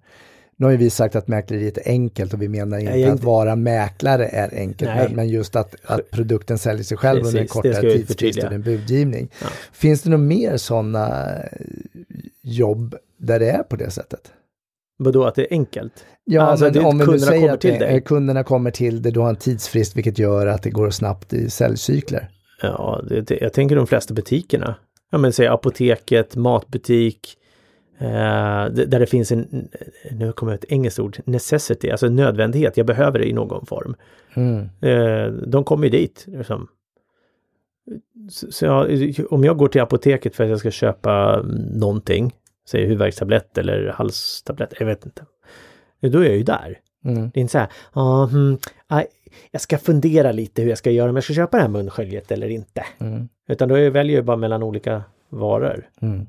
nu 0.57 0.65
har 0.65 0.71
ju 0.71 0.77
vi 0.77 0.89
sagt 0.89 1.15
att 1.15 1.27
mäkleriet 1.27 1.77
är 1.77 1.83
enkelt 1.85 2.33
och 2.33 2.41
vi 2.41 2.47
menar 2.47 2.77
inte 2.79 2.91
Nej, 2.91 3.05
att 3.05 3.23
vara 3.23 3.55
mäklare 3.55 4.27
är 4.27 4.59
enkelt, 4.59 4.91
men, 4.95 5.15
men 5.15 5.29
just 5.29 5.55
att, 5.55 5.75
att 5.85 6.11
produkten 6.11 6.57
säljer 6.57 6.83
sig 6.83 6.97
själv 6.97 7.17
under 7.25 7.31
en 7.31 7.47
Precis, 7.47 7.51
kortare 7.51 7.81
tidsfrist 7.93 8.43
och 8.43 8.51
en 8.51 8.61
budgivning. 8.61 9.29
Ja. 9.41 9.47
Finns 9.71 10.01
det 10.01 10.09
nog 10.09 10.19
mer 10.19 10.57
sådana 10.57 11.35
jobb 12.41 12.95
där 13.17 13.39
det 13.39 13.49
är 13.51 13.63
på 13.63 13.75
det 13.75 13.91
sättet? 13.91 14.31
Vadå 14.97 15.25
att 15.25 15.35
det 15.35 15.41
är 15.41 15.47
enkelt? 15.51 16.05
Ja, 16.27 16.41
Alltså, 16.41 16.65
men 16.65 16.85
om 16.85 16.99
kunderna 16.99 17.17
säger 17.19 17.41
kommer 17.47 17.57
till 17.57 17.71
det, 17.71 17.79
dig. 17.79 18.01
kunderna 18.01 18.43
kommer 18.43 18.71
till 18.71 19.01
det, 19.01 19.11
du 19.11 19.19
har 19.19 19.29
en 19.29 19.35
tidsfrist 19.35 19.97
vilket 19.97 20.19
gör 20.19 20.47
att 20.47 20.63
det 20.63 20.69
går 20.69 20.89
snabbt 20.89 21.33
i 21.33 21.49
säljcykler. 21.49 22.29
Ja, 22.61 23.01
det, 23.09 23.31
jag 23.41 23.53
tänker 23.53 23.75
de 23.75 23.87
flesta 23.87 24.13
butikerna. 24.13 24.75
Ja 25.11 25.17
men 25.17 25.33
säg 25.33 25.47
apoteket, 25.47 26.35
matbutik. 26.35 27.37
Eh, 27.99 28.65
där 28.65 28.99
det 28.99 29.05
finns 29.05 29.31
en, 29.31 29.67
nu 30.11 30.31
kommer 30.31 30.53
ett 30.53 30.65
engelskt 30.69 30.99
ord, 30.99 31.17
necessity, 31.25 31.91
alltså 31.91 32.09
nödvändighet. 32.09 32.77
Jag 32.77 32.85
behöver 32.85 33.19
det 33.19 33.29
i 33.29 33.33
någon 33.33 33.65
form. 33.65 33.95
Mm. 34.33 34.69
Eh, 34.81 35.31
de 35.47 35.63
kommer 35.63 35.83
ju 35.83 35.89
dit. 35.89 36.23
Liksom. 36.27 36.67
Så, 38.29 38.51
så 38.51 38.65
jag, 38.65 38.89
om 39.29 39.43
jag 39.43 39.57
går 39.57 39.67
till 39.67 39.81
apoteket 39.81 40.35
för 40.35 40.43
att 40.43 40.49
jag 40.49 40.59
ska 40.59 40.71
köpa 40.71 41.41
någonting, 41.73 42.33
säg 42.69 42.81
huvudvärkstablett 42.81 43.57
eller 43.57 43.87
halstablett, 43.87 44.73
jag 44.79 44.85
vet 44.85 45.05
inte. 45.05 45.25
Då 46.09 46.19
är 46.19 46.25
jag 46.25 46.37
ju 46.37 46.43
där. 46.43 46.79
Mm. 47.05 47.29
Det 47.33 47.39
är 47.39 47.41
inte 47.41 47.51
så 47.51 47.57
här, 47.57 47.69
ah, 47.93 48.25
hmm, 48.25 48.57
aj, 48.87 49.07
jag 49.51 49.61
ska 49.61 49.77
fundera 49.77 50.31
lite 50.31 50.61
hur 50.61 50.69
jag 50.69 50.77
ska 50.77 50.91
göra 50.91 51.09
om 51.09 51.15
jag 51.15 51.23
ska 51.23 51.33
köpa 51.33 51.57
det 51.57 51.63
här 51.63 51.69
munsköljet 51.69 52.31
eller 52.31 52.49
inte. 52.49 52.85
Mm. 52.97 53.29
Utan 53.47 53.69
då 53.69 53.89
väljer 53.89 54.15
jag 54.15 54.25
bara 54.25 54.37
mellan 54.37 54.63
olika 54.63 55.03
varor. 55.29 55.89
Mm. 56.01 56.27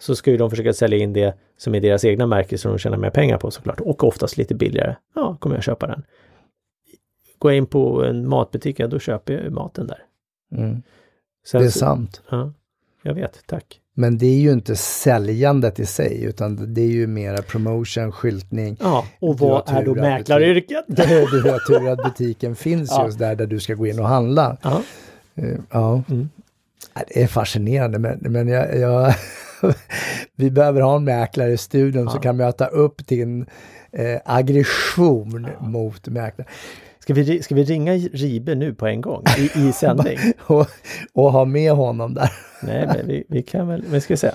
Så 0.00 0.16
ska 0.16 0.30
ju 0.30 0.36
de 0.36 0.50
försöka 0.50 0.72
sälja 0.72 0.98
in 0.98 1.12
det 1.12 1.38
som 1.56 1.74
är 1.74 1.80
deras 1.80 2.04
egna 2.04 2.26
märke 2.26 2.58
som 2.58 2.72
de 2.72 2.78
tjänar 2.78 2.96
mer 2.96 3.10
pengar 3.10 3.38
på 3.38 3.50
såklart. 3.50 3.80
Och 3.80 4.04
oftast 4.04 4.36
lite 4.36 4.54
billigare. 4.54 4.96
Ja, 5.14 5.36
kommer 5.36 5.56
jag 5.56 5.64
köpa 5.64 5.86
den. 5.86 6.02
Går 7.38 7.50
jag 7.52 7.56
in 7.56 7.66
på 7.66 8.04
en 8.04 8.28
matbutik, 8.28 8.80
ja 8.80 8.86
då 8.86 8.98
köper 8.98 9.32
jag 9.32 9.52
maten 9.52 9.86
där. 9.86 10.02
Mm. 10.52 10.82
Sen 11.46 11.60
Det 11.60 11.66
är 11.66 11.70
sant. 11.70 12.22
Ja, 12.30 12.52
jag 13.02 13.14
vet, 13.14 13.46
tack. 13.46 13.80
Men 14.00 14.18
det 14.18 14.26
är 14.26 14.38
ju 14.38 14.52
inte 14.52 14.76
säljandet 14.76 15.80
i 15.80 15.86
sig, 15.86 16.22
utan 16.24 16.74
det 16.74 16.80
är 16.80 16.86
ju 16.86 17.06
mera 17.06 17.42
promotion, 17.42 18.12
skyltning. 18.12 18.76
Ja, 18.80 19.04
och 19.20 19.38
vad 19.38 19.68
är 19.68 19.84
då 19.84 19.90
att 19.90 19.96
butik- 19.96 20.00
mäklaryrket? 20.00 20.84
Du 20.88 21.50
har 21.50 21.66
tur 21.66 21.88
att 21.88 21.98
butiken 22.04 22.56
finns 22.56 22.90
Ja. 22.96 23.06
just 23.06 23.18
där, 23.18 23.34
där 23.34 23.46
du 23.46 23.60
ska 23.60 23.74
gå 23.74 23.86
in 23.86 23.98
och 24.00 24.08
handla. 24.08 24.56
Ja, 24.62 24.82
Eh, 25.34 25.44
Ja, 25.70 26.02
Mm. 26.10 26.28
Ja, 26.94 27.00
det 27.08 27.22
är 27.22 27.26
fascinerande, 27.26 27.98
men, 27.98 28.18
men 28.20 28.48
jag, 28.48 28.78
jag 28.78 29.14
vi 30.36 30.50
behöver 30.50 30.80
ha 30.80 30.96
en 30.96 31.04
mäklare 31.04 31.52
i 31.52 31.56
studion 31.56 32.04
Ja. 32.04 32.10
som 32.10 32.20
kan 32.20 32.36
möta 32.36 32.66
upp 32.66 33.06
din 33.06 33.46
eh, 33.92 34.20
aggression 34.24 35.46
mot 35.60 36.08
mäklare. 36.08 36.48
Ska 37.08 37.14
vi, 37.14 37.42
ska 37.42 37.54
vi 37.54 37.64
ringa 37.64 37.92
Ribe 37.94 38.54
nu 38.54 38.74
på 38.74 38.86
en 38.86 39.00
gång 39.00 39.24
i, 39.38 39.68
i 39.68 39.72
sändning? 39.72 40.18
Och, 40.46 40.66
och 41.12 41.32
ha 41.32 41.44
med 41.44 41.72
honom 41.72 42.14
där. 42.14 42.32
Nej, 42.62 42.86
men 42.86 43.06
vi, 43.06 43.24
vi 43.28 43.42
kan 43.42 43.68
väl, 43.68 43.84
men 43.90 44.00
ska 44.00 44.14
vi 44.14 44.18
se. 44.18 44.30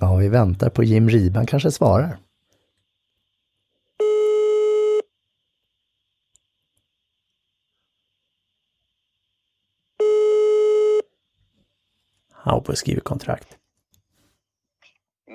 Ja, 0.00 0.16
vi 0.16 0.28
väntar 0.28 0.70
på 0.70 0.82
Jim 0.82 1.08
Riban 1.08 1.46
kanske 1.46 1.70
svarar. 1.70 2.18
Han 12.32 12.62
på 12.62 12.76
skriver 12.76 13.00
kontrakt. 13.00 13.58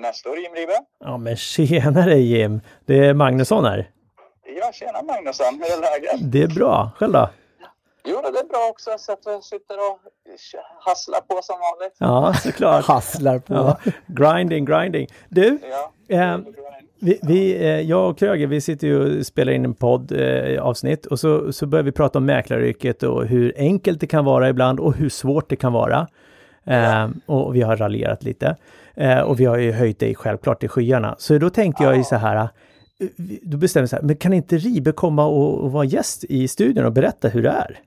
Nästa 0.04 0.30
år 0.30 0.38
Jim 0.38 0.54
Ribe. 0.56 0.74
Ja 1.00 1.18
men 1.18 1.36
tjenare 1.36 2.16
Jim! 2.20 2.62
Det 2.86 3.06
är 3.06 3.14
Magnusson 3.14 3.66
här. 3.66 3.90
Ja, 4.60 4.72
tjena 4.74 5.02
Magnusson. 5.04 5.46
Hur 5.54 5.64
är 5.64 5.82
läget? 5.82 6.32
Det 6.32 6.42
är 6.44 6.48
bra. 6.48 6.92
Själv 6.98 7.14
då? 7.14 7.30
Jo, 8.06 8.22
det 8.22 8.40
är 8.40 8.48
bra 8.48 8.68
också. 8.70 8.90
Så 8.98 9.12
att 9.12 9.20
jag 9.26 9.44
sitter 9.44 9.78
och 9.78 10.00
hasslar 10.86 11.20
på 11.22 11.40
som 11.44 11.56
vanligt. 11.60 11.96
Ja, 11.98 12.34
såklart. 12.34 12.86
Hasslar 12.96 13.40
på. 13.40 13.54
Ja. 13.54 13.78
Grinding, 14.08 14.66
grinding. 14.66 15.08
Du, 15.30 15.60
Ja. 16.10 16.16
eh, 16.16 16.38
vi, 17.00 17.20
vi, 17.24 17.56
eh, 17.56 17.82
jag 17.82 18.10
och 18.10 18.18
Kröger, 18.20 18.48
vi 18.48 18.62
sitter 18.62 18.88
ju 18.88 19.20
och 19.20 19.26
spelar 19.26 19.52
in 19.54 19.66
en 19.66 19.74
podd 19.74 20.12
eh, 20.12 20.64
avsnitt 20.64 21.06
och 21.06 21.20
så, 21.20 21.54
så 21.54 21.66
börjar 21.66 21.84
vi 21.84 21.92
prata 21.92 22.20
om 22.20 22.26
mäklaryrket 22.26 23.04
och 23.04 23.26
hur 23.26 23.54
enkelt 23.58 24.00
det 24.00 24.08
kan 24.08 24.26
vara 24.26 24.50
ibland 24.50 24.80
och 24.80 24.94
hur 24.96 25.10
svårt 25.10 25.50
det 25.50 25.56
kan 25.56 25.74
vara. 25.74 26.08
Eh, 26.66 27.10
och 27.26 27.56
vi 27.56 27.62
har 27.62 27.78
raljerat 27.78 28.24
lite. 28.24 28.56
Eh, 28.96 29.20
och 29.20 29.40
vi 29.40 29.46
har 29.46 29.58
ju 29.58 29.72
höjt 29.72 30.00
dig 30.00 30.16
självklart 30.16 30.60
till 30.60 30.70
skyarna. 30.70 31.16
Så 31.18 31.38
då 31.38 31.50
tänkte 31.50 31.84
jag 31.84 31.98
ju 31.98 32.04
så 32.04 32.16
här, 32.16 32.36
eh, 32.36 32.48
då 33.42 33.58
bestämde 33.58 33.84
vi 33.84 33.88
så 33.88 33.96
här, 33.96 34.04
men 34.04 34.16
kan 34.16 34.34
inte 34.34 34.58
Ribe 34.58 34.92
komma 34.92 35.26
och, 35.26 35.64
och 35.64 35.72
vara 35.72 35.86
gäst 35.86 36.24
i 36.24 36.48
studion 36.48 36.86
och 36.86 36.92
berätta 36.94 37.28
hur 37.28 37.44
det 37.44 37.50
är? 37.50 37.80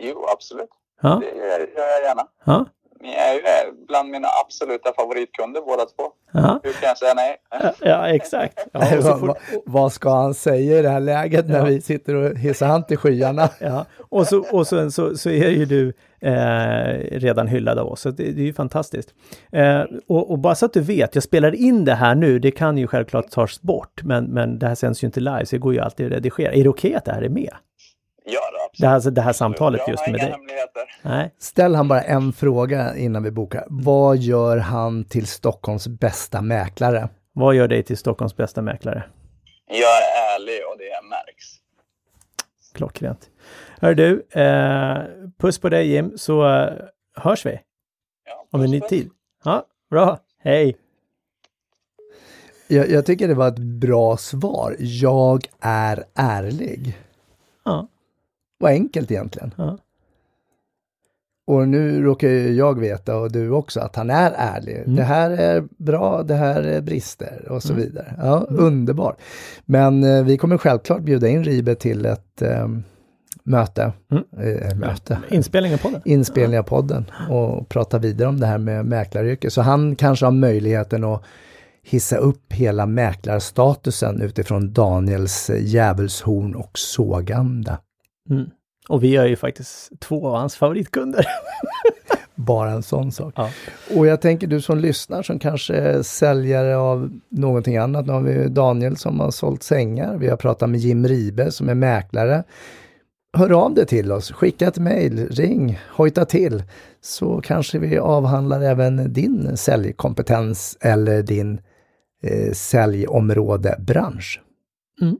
Jo, 0.00 0.26
absolut. 0.32 0.68
Ja, 1.02 1.20
Det 1.22 1.38
gör 1.38 1.58
gör 1.58 1.88
jag 2.00 2.02
gärna. 2.08 2.22
ja, 2.44 2.66
Ni 3.04 3.14
är 3.14 3.34
ju 3.34 3.40
bland 3.88 4.10
mina 4.10 4.28
absoluta 4.44 4.92
favoritkunder 4.96 5.60
båda 5.60 5.82
två. 5.84 6.12
ja, 6.32 6.60
Hur 6.62 6.72
kan 6.72 6.88
jag 6.88 6.98
säga 6.98 7.14
nej? 7.14 7.36
ja 7.80 8.08
exakt. 8.08 8.66
Ja, 8.72 8.96
och 8.96 9.02
så 9.04 9.08
vad, 9.10 9.20
vad, 9.20 9.36
vad 9.66 9.92
ska 9.92 10.10
han 10.14 10.34
säga 10.34 10.78
i 10.78 10.82
det 10.82 10.88
här 10.88 11.00
läget 11.00 11.48
när 11.48 11.58
Ja. 11.58 11.64
vi 11.64 11.80
sitter 11.80 12.14
och 12.14 12.38
hissar 12.38 12.66
han 12.66 12.84
till 12.86 12.96
skyarna? 12.98 13.48
Ja, 13.60 13.86
och 14.10 14.26
så, 14.26 14.44
och 14.52 14.66
sen 14.66 14.90
så, 14.92 15.16
så 15.16 15.30
är 15.30 15.48
ju 15.50 15.64
du 15.64 15.92
eh, 16.20 17.18
redan 17.18 17.46
hyllad 17.48 17.78
av 17.78 17.88
oss, 17.88 18.00
så 18.00 18.10
det, 18.10 18.22
det 18.32 18.40
är 18.42 18.46
ju 18.46 18.52
fantastiskt. 18.52 19.14
Eh, 19.52 19.82
och, 20.08 20.30
och 20.30 20.38
bara 20.38 20.54
så 20.54 20.66
att 20.66 20.72
du 20.72 20.80
vet, 20.80 21.14
jag 21.14 21.24
spelar 21.24 21.54
in 21.54 21.84
det 21.84 21.94
här 21.94 22.14
nu, 22.14 22.38
det 22.38 22.50
kan 22.50 22.78
ju 22.78 22.86
självklart 22.86 23.30
tas 23.30 23.62
bort, 23.62 24.02
men, 24.02 24.24
men 24.24 24.58
det 24.58 24.66
här 24.66 24.74
sänds 24.74 25.02
ju 25.04 25.06
inte 25.06 25.20
live, 25.20 25.46
så 25.46 25.56
det 25.56 25.60
går 25.60 25.74
ju 25.74 25.80
alltid 25.80 26.06
att 26.06 26.12
redigera. 26.12 26.52
Är 26.52 26.62
det 26.62 26.68
okej 26.68 26.94
att 26.94 27.04
det 27.04 27.12
här 27.12 27.22
är 27.22 27.28
med? 27.28 27.54
Ja, 28.24 28.40
då, 28.52 28.64
absolut. 28.64 28.78
Det 28.78 28.88
här, 28.88 29.10
det 29.10 29.20
här 29.20 29.32
samtalet 29.32 29.80
jag 29.86 29.90
just 29.90 30.06
med 30.06 30.20
dig? 30.20 30.34
Nej, 31.02 31.34
Ställ 31.38 31.74
han 31.74 31.88
bara 31.88 32.02
en 32.02 32.32
fråga 32.32 32.96
innan 32.96 33.22
vi 33.22 33.30
bokar. 33.30 33.64
Vad 33.68 34.16
gör 34.16 34.56
han 34.56 35.04
till 35.04 35.26
Stockholms 35.26 35.88
bästa 35.88 36.42
mäklare? 36.42 37.08
vad 37.36 37.54
gör 37.54 37.68
dig 37.68 37.82
till 37.82 37.96
Stockholms 37.96 38.36
bästa 38.36 38.62
mäklare? 38.62 39.04
Jag 39.66 39.78
är 39.78 40.34
ärlig 40.34 40.60
och 40.72 40.78
det 40.78 41.08
märks. 41.08 41.46
Klockrent. 42.74 43.30
Hör 43.80 43.94
du, 43.94 44.26
eh, 44.30 44.98
puss 45.38 45.58
på 45.58 45.68
dig 45.68 45.88
Jim, 45.88 46.18
så 46.18 46.48
eh, 46.48 46.72
hörs 47.16 47.46
vi 47.46 47.60
Ja, 48.26 48.46
om 48.50 48.62
en 48.62 48.70
ny 48.70 48.80
tid. 48.80 49.10
Ja, 49.44 49.66
bra, 49.90 50.18
hej! 50.38 50.76
Jag, 52.68 52.90
jag 52.90 53.06
tycker 53.06 53.28
det 53.28 53.34
var 53.34 53.48
ett 53.48 53.58
bra 53.58 54.16
svar. 54.16 54.76
Jag 54.78 55.46
är 55.60 56.04
ärlig. 56.14 56.98
Ja, 57.64 57.88
Vad 58.58 58.70
enkelt 58.70 59.10
egentligen. 59.10 59.54
ja. 59.56 59.78
Och 61.46 61.68
nu 61.68 62.02
råkar 62.02 62.28
jag 62.28 62.80
veta 62.80 63.16
och 63.16 63.32
du 63.32 63.50
också 63.50 63.80
att 63.80 63.96
han 63.96 64.10
är 64.10 64.32
ärlig. 64.36 64.76
Mm. 64.76 64.96
Det 64.96 65.02
här 65.02 65.30
är 65.30 65.64
bra, 65.76 66.22
det 66.22 66.34
här 66.34 66.62
är 66.62 66.80
brister 66.80 67.48
och 67.50 67.62
så 67.62 67.72
vidare. 67.74 68.14
Ja, 68.18 68.46
underbart. 68.48 69.20
Men 69.64 70.04
eh, 70.04 70.24
vi 70.24 70.38
kommer 70.38 70.58
självklart 70.58 71.02
bjuda 71.02 71.28
in 71.28 71.44
Ribe 71.44 71.74
till 71.74 72.06
ett 72.06 72.42
eh, 72.42 72.68
möte. 73.42 73.92
Mm. 74.10 74.24
Eh, 74.38 74.76
möte. 74.76 75.18
Inspelningen 75.30 75.78
på 75.78 75.90
den. 75.90 76.00
Inspelning 76.04 76.58
av 76.58 76.62
podden 76.62 77.10
och 77.30 77.68
prata 77.68 77.98
vidare 77.98 78.28
om 78.28 78.40
det 78.40 78.46
här 78.46 78.58
med 78.58 78.86
mäklaryrket. 78.86 79.52
Så 79.52 79.62
han 79.62 79.96
kanske 79.96 80.24
har 80.24 80.32
möjligheten 80.32 81.04
att 81.04 81.22
hissa 81.82 82.16
upp 82.16 82.52
hela 82.52 82.86
mäklarstatusen 82.86 84.20
utifrån 84.22 84.72
Daniels 84.72 85.50
eh, 85.50 85.64
djävulshorn 85.64 86.54
och 86.54 86.78
sågande. 86.78 87.78
Mm. 88.30 88.50
Och 88.88 89.04
vi 89.04 89.16
är 89.16 89.26
ju 89.26 89.36
faktiskt 89.36 90.00
två 90.00 90.28
av 90.28 90.36
hans 90.36 90.56
favoritkunder. 90.56 91.26
Bara 92.34 92.70
en 92.70 92.82
sån 92.82 93.12
sak. 93.12 93.34
Ja. 93.36 93.50
Och 93.96 94.06
jag 94.06 94.20
tänker 94.20 94.46
du 94.46 94.60
som 94.60 94.78
lyssnar 94.78 95.22
som 95.22 95.38
kanske 95.38 95.74
är 95.74 96.02
säljare 96.02 96.76
av 96.76 97.10
någonting 97.28 97.76
annat. 97.76 98.06
Nu 98.06 98.12
har 98.12 98.20
vi 98.20 98.48
Daniel 98.48 98.96
som 98.96 99.20
har 99.20 99.30
sålt 99.30 99.62
sängar. 99.62 100.16
Vi 100.16 100.28
har 100.28 100.36
pratat 100.36 100.70
med 100.70 100.80
Jim 100.80 101.08
Ribe 101.08 101.50
som 101.50 101.68
är 101.68 101.74
mäklare. 101.74 102.44
Hör 103.36 103.52
av 103.52 103.74
dig 103.74 103.86
till 103.86 104.12
oss, 104.12 104.32
skicka 104.32 104.68
ett 104.68 104.78
mejl, 104.78 105.28
ring, 105.28 105.78
hojta 105.90 106.24
till. 106.24 106.62
Så 107.00 107.40
kanske 107.40 107.78
vi 107.78 107.98
avhandlar 107.98 108.60
även 108.60 109.12
din 109.12 109.56
säljkompetens 109.56 110.78
eller 110.80 111.22
din 111.22 111.60
eh, 112.22 112.52
säljområde, 112.52 113.76
bransch. 113.80 114.40
Mm. 115.00 115.16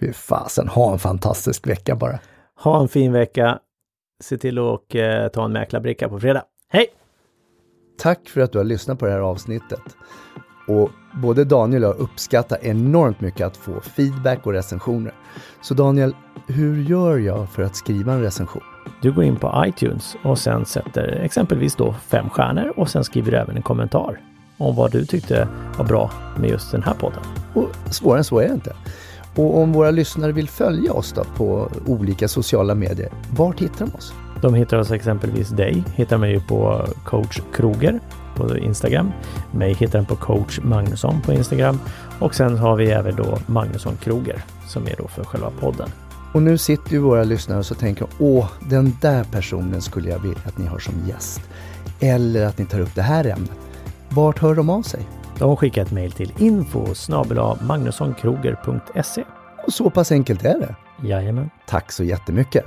Fy 0.00 0.12
fasen, 0.12 0.68
ha 0.68 0.92
en 0.92 0.98
fantastisk 0.98 1.66
vecka 1.66 1.96
bara. 1.96 2.18
Ha 2.62 2.80
en 2.80 2.88
fin 2.88 3.12
vecka. 3.12 3.58
Se 4.20 4.38
till 4.38 4.58
att 4.58 4.94
eh, 4.94 5.28
ta 5.28 5.44
en 5.44 5.52
mäklarbricka 5.52 6.08
på 6.08 6.20
fredag. 6.20 6.42
Hej! 6.68 6.86
Tack 7.98 8.28
för 8.28 8.40
att 8.40 8.52
du 8.52 8.58
har 8.58 8.64
lyssnat 8.64 8.98
på 8.98 9.06
det 9.06 9.12
här 9.12 9.20
avsnittet. 9.20 9.82
Och 10.68 10.90
både 11.22 11.44
Daniel 11.44 11.84
och 11.84 11.90
jag 11.90 11.98
uppskattar 11.98 12.58
enormt 12.62 13.20
mycket 13.20 13.46
att 13.46 13.56
få 13.56 13.80
feedback 13.80 14.46
och 14.46 14.52
recensioner. 14.52 15.14
Så 15.62 15.74
Daniel, 15.74 16.14
hur 16.46 16.82
gör 16.82 17.18
jag 17.18 17.50
för 17.50 17.62
att 17.62 17.76
skriva 17.76 18.12
en 18.12 18.22
recension? 18.22 18.62
Du 19.02 19.12
går 19.12 19.24
in 19.24 19.36
på 19.36 19.64
iTunes 19.66 20.16
och 20.24 20.38
sen 20.38 20.66
sätter 20.66 21.20
exempelvis 21.22 21.74
då 21.74 21.92
fem 21.92 22.30
stjärnor 22.30 22.72
och 22.76 22.88
sen 22.88 23.04
skriver 23.04 23.30
du 23.30 23.38
även 23.38 23.56
en 23.56 23.62
kommentar 23.62 24.20
om 24.58 24.76
vad 24.76 24.92
du 24.92 25.06
tyckte 25.06 25.48
var 25.78 25.84
bra 25.84 26.10
med 26.38 26.50
just 26.50 26.72
den 26.72 26.82
här 26.82 26.94
podden. 26.94 27.22
Och 27.54 27.94
svårare 27.94 28.18
än 28.18 28.24
så 28.24 28.38
är 28.38 28.48
det 28.48 28.54
inte. 28.54 28.76
Och 29.36 29.58
om 29.58 29.72
våra 29.72 29.90
lyssnare 29.90 30.32
vill 30.32 30.48
följa 30.48 30.92
oss 30.92 31.12
då 31.12 31.24
på 31.24 31.68
olika 31.86 32.28
sociala 32.28 32.74
medier, 32.74 33.10
vart 33.36 33.60
hittar 33.60 33.86
de 33.86 33.94
oss? 33.94 34.12
De 34.42 34.54
hittar 34.54 34.78
oss 34.78 34.90
exempelvis 34.90 35.48
dig, 35.48 35.84
hittar 35.94 36.18
mig 36.18 36.40
på 36.40 36.86
coach 37.04 37.40
Kroger 37.54 38.00
på 38.36 38.56
Instagram. 38.56 39.12
Mig 39.52 39.74
hittar 39.74 39.98
den 39.98 40.06
på 40.06 40.16
coach 40.16 40.60
Magnusson 40.62 41.22
på 41.22 41.32
Instagram 41.32 41.80
och 42.18 42.34
sen 42.34 42.58
har 42.58 42.76
vi 42.76 42.90
även 42.90 43.16
då 43.16 43.38
Magnusson 43.46 43.96
Kroger 43.96 44.42
som 44.68 44.86
är 44.86 44.94
då 44.98 45.08
för 45.08 45.24
själva 45.24 45.50
podden. 45.60 45.88
Och 46.32 46.42
nu 46.42 46.58
sitter 46.58 46.92
ju 46.92 46.98
våra 46.98 47.24
lyssnare 47.24 47.58
och 47.58 47.66
så 47.66 47.74
tänker 47.74 48.06
åh, 48.18 48.46
den 48.68 48.96
där 49.00 49.24
personen 49.24 49.82
skulle 49.82 50.10
jag 50.10 50.18
vilja 50.18 50.38
att 50.44 50.58
ni 50.58 50.66
har 50.66 50.78
som 50.78 50.94
gäst. 51.08 51.40
Eller 52.00 52.46
att 52.46 52.58
ni 52.58 52.66
tar 52.66 52.80
upp 52.80 52.94
det 52.94 53.02
här 53.02 53.24
ämnet. 53.24 53.50
Vart 54.08 54.38
hör 54.38 54.54
de 54.54 54.70
av 54.70 54.82
sig? 54.82 55.00
De 55.38 55.56
skickar 55.56 55.82
ett 55.82 55.92
mejl 55.92 56.12
till 56.12 56.32
info 56.38 56.94
magnussonkroger.se. 57.60 59.24
Och 59.66 59.72
så 59.72 59.90
pass 59.90 60.12
enkelt 60.12 60.44
är 60.44 60.58
det. 60.58 60.76
Jajamän. 61.08 61.50
Tack 61.66 61.92
så 61.92 62.04
jättemycket! 62.04 62.64